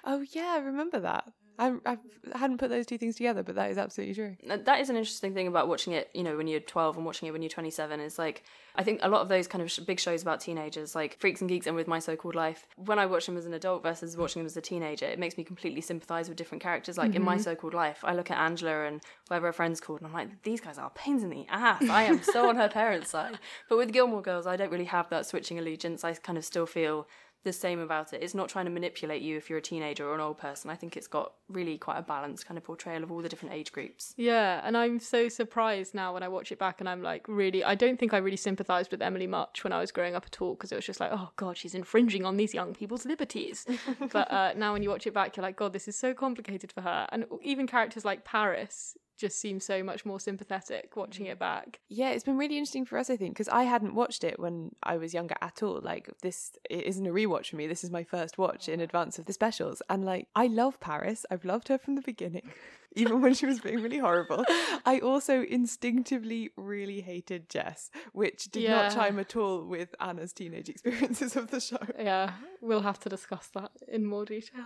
[0.05, 1.25] Oh yeah, I remember that.
[1.59, 1.97] I, I
[2.35, 4.35] hadn't put those two things together, but that is absolutely true.
[4.45, 7.27] That is an interesting thing about watching it you know when you're 12 and watching
[7.27, 8.43] it when you're 27 is like
[8.75, 11.41] i think a lot of those kind of sh- big shows about teenagers like freaks
[11.41, 14.15] and geeks and with my so-called life when i watch them as an adult versus
[14.17, 16.97] watching them as a teenager it makes me completely sympathize with different characters.
[16.97, 17.43] Like in my mm-hmm.
[17.43, 20.61] so-called life i look at angela and whatever her friends called and i'm like these
[20.61, 21.83] guys are pains in the ass.
[21.89, 23.39] I am so on her parents side.
[23.69, 26.03] But with gilmore girls i don't really have that switching allegiance.
[26.03, 27.07] I kind of still feel
[27.43, 28.23] the same about it.
[28.23, 30.69] It's not trying to manipulate you if you're a teenager or an old person.
[30.69, 33.53] I think it's got really quite a balanced kind of portrayal of all the different
[33.53, 34.13] age groups.
[34.17, 37.63] Yeah, and I'm so surprised now when I watch it back, and I'm like, really,
[37.63, 40.41] I don't think I really sympathised with Emily much when I was growing up at
[40.41, 43.65] all, because it was just like, oh god, she's infringing on these young people's liberties.
[44.11, 46.71] but uh, now when you watch it back, you're like, god, this is so complicated
[46.71, 51.37] for her, and even characters like Paris just seem so much more sympathetic watching it
[51.37, 51.39] mm.
[51.39, 51.79] back.
[51.89, 54.71] Yeah, it's been really interesting for us, I think, because I hadn't watched it when
[54.83, 55.79] I was younger at all.
[55.81, 57.67] Like, this it isn't a rewatch for me.
[57.67, 58.83] This is my first watch in oh.
[58.83, 59.81] advance of the specials.
[59.89, 61.25] And, like, I love Paris.
[61.29, 62.51] I've loved her from the beginning,
[62.95, 64.45] even when she was being really horrible.
[64.85, 68.83] I also instinctively really hated Jess, which did Yeah.
[68.83, 71.77] not chime at all with Anna's teenage experiences of the show.
[71.97, 74.65] Yeah, we'll have to discuss that in more detail.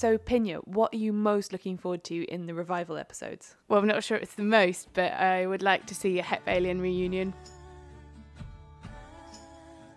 [0.00, 3.54] So, Pinya, what are you most looking forward to in the revival episodes?
[3.68, 6.40] Well, I'm not sure it's the most, but I would like to see a Hep
[6.46, 7.34] Alien reunion.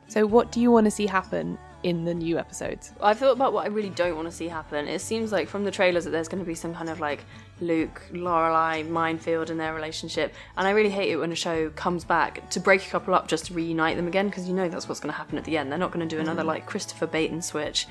[0.10, 2.92] So, what do you want to see happen in the new episodes?
[3.00, 4.90] I've thought about what I really don't want to see happen.
[4.90, 7.24] It seems like from the trailers that there's going to be some kind of like
[7.68, 12.04] Luke, Lorelai, minefield in their relationship, and I really hate it when a show comes
[12.04, 14.88] back to break a couple up just to reunite them again because you know that's
[14.88, 15.72] what's going to happen at the end.
[15.72, 16.50] They're not going to do another mm-hmm.
[16.50, 17.88] like Christopher Baton switch.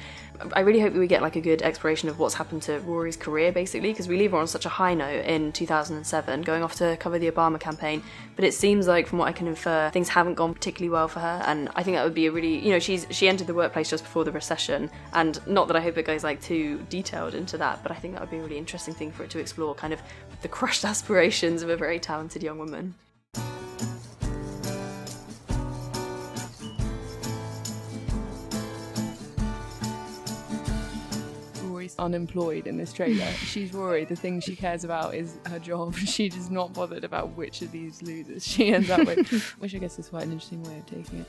[0.55, 3.17] I really hope that we get like a good exploration of what's happened to Rory's
[3.17, 6.75] career basically because we leave her on such a high note in 2007, going off
[6.77, 8.03] to cover the Obama campaign.
[8.35, 11.21] But it seems like, from what I can infer, things haven't gone particularly well for
[11.21, 13.55] her, and I think that would be a really, you know, she's she entered the
[13.55, 17.35] workplace just before the recession, and not that I hope it goes like too detailed
[17.35, 19.39] into that, but I think that would be a really interesting thing for it to
[19.39, 20.01] explore, kind of
[20.41, 22.95] the crushed aspirations of a very talented young woman.
[31.99, 33.27] Unemployed in this trailer.
[33.45, 35.95] She's worried The thing she cares about is her job.
[36.13, 39.29] She is not bothered about which of these losers she ends up with,
[39.59, 41.27] which I guess is quite an interesting way of taking it.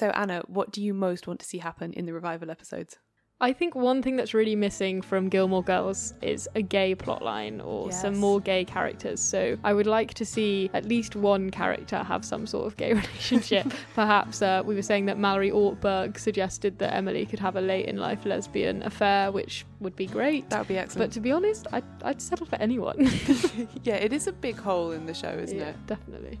[0.00, 2.96] So, Anna, what do you most want to see happen in the revival episodes?
[3.38, 7.92] I think one thing that's really missing from Gilmore Girls is a gay plotline or
[7.92, 9.20] some more gay characters.
[9.20, 12.92] So I would like to see at least one character have some sort of gay
[12.94, 13.66] relationship.
[13.94, 17.84] Perhaps uh, we were saying that Mallory Ortberg suggested that Emily could have a late
[17.84, 20.48] in life lesbian affair, which would be great.
[20.48, 21.10] That would be excellent.
[21.10, 22.96] But to be honest, I'd, I'd settle for anyone.
[23.84, 25.86] yeah, it is a big hole in the show, isn't yeah, it?
[25.86, 26.38] definitely.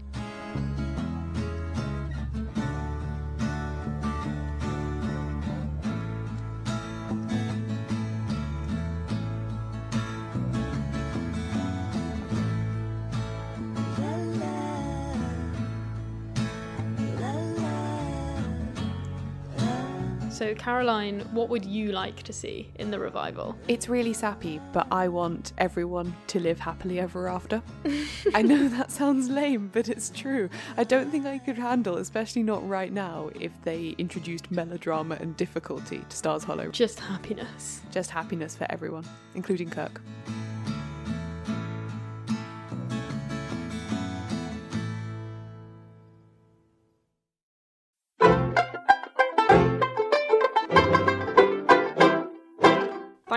[20.40, 23.58] So, Caroline, what would you like to see in the revival?
[23.68, 27.62] It's really sappy, but I want everyone to live happily ever after.
[28.34, 30.48] I know that sounds lame, but it's true.
[30.78, 35.36] I don't think I could handle, especially not right now, if they introduced melodrama and
[35.36, 36.70] difficulty to Stars Hollow.
[36.70, 37.82] Just happiness.
[37.90, 40.00] Just happiness for everyone, including Kirk.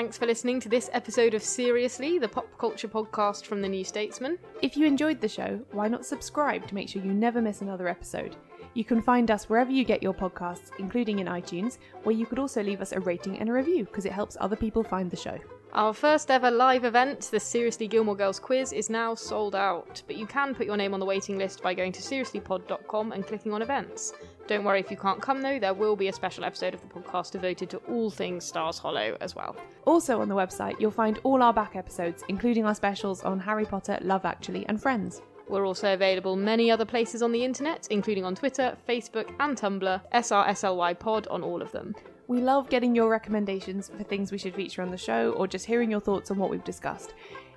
[0.03, 3.85] Thanks for listening to this episode of Seriously, the pop culture podcast from the New
[3.85, 4.37] Statesman.
[4.61, 7.87] If you enjoyed the show, why not subscribe to make sure you never miss another
[7.87, 8.35] episode?
[8.73, 12.37] You can find us wherever you get your podcasts, including in iTunes, where you could
[12.37, 15.15] also leave us a rating and a review because it helps other people find the
[15.15, 15.39] show.
[15.75, 20.15] Our first ever live event, the Seriously Gilmore Girls quiz, is now sold out, but
[20.15, 23.53] you can put your name on the waiting list by going to seriouslypod.com and clicking
[23.53, 24.13] on events.
[24.45, 26.87] Don't worry if you can't come though, there will be a special episode of the
[26.87, 29.55] podcast devoted to all things Stars Hollow as well.
[29.85, 33.65] Also on the website, you'll find all our back episodes, including our specials on Harry
[33.65, 35.23] Potter, Love Actually, and Friends.
[35.49, 40.01] We're also available many other places on the internet, including on Twitter, Facebook, and Tumblr,
[40.13, 41.95] SRSLY Pod on all of them.
[42.27, 45.65] We love getting your recommendations for things we should feature on the show or just
[45.65, 47.13] hearing your thoughts on what we've discussed.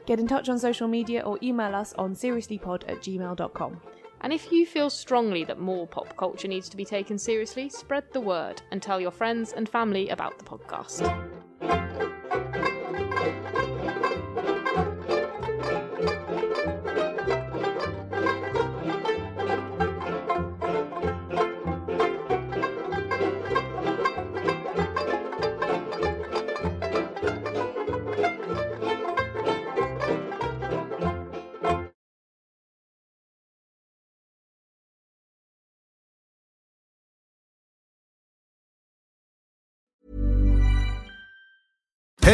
[0.06, 3.80] Get in touch on social media or email us on seriouslypod at gmail.com.
[4.22, 8.04] And if you feel strongly that more pop culture needs to be taken seriously, spread
[8.12, 11.02] the word and tell your friends and family about the podcast.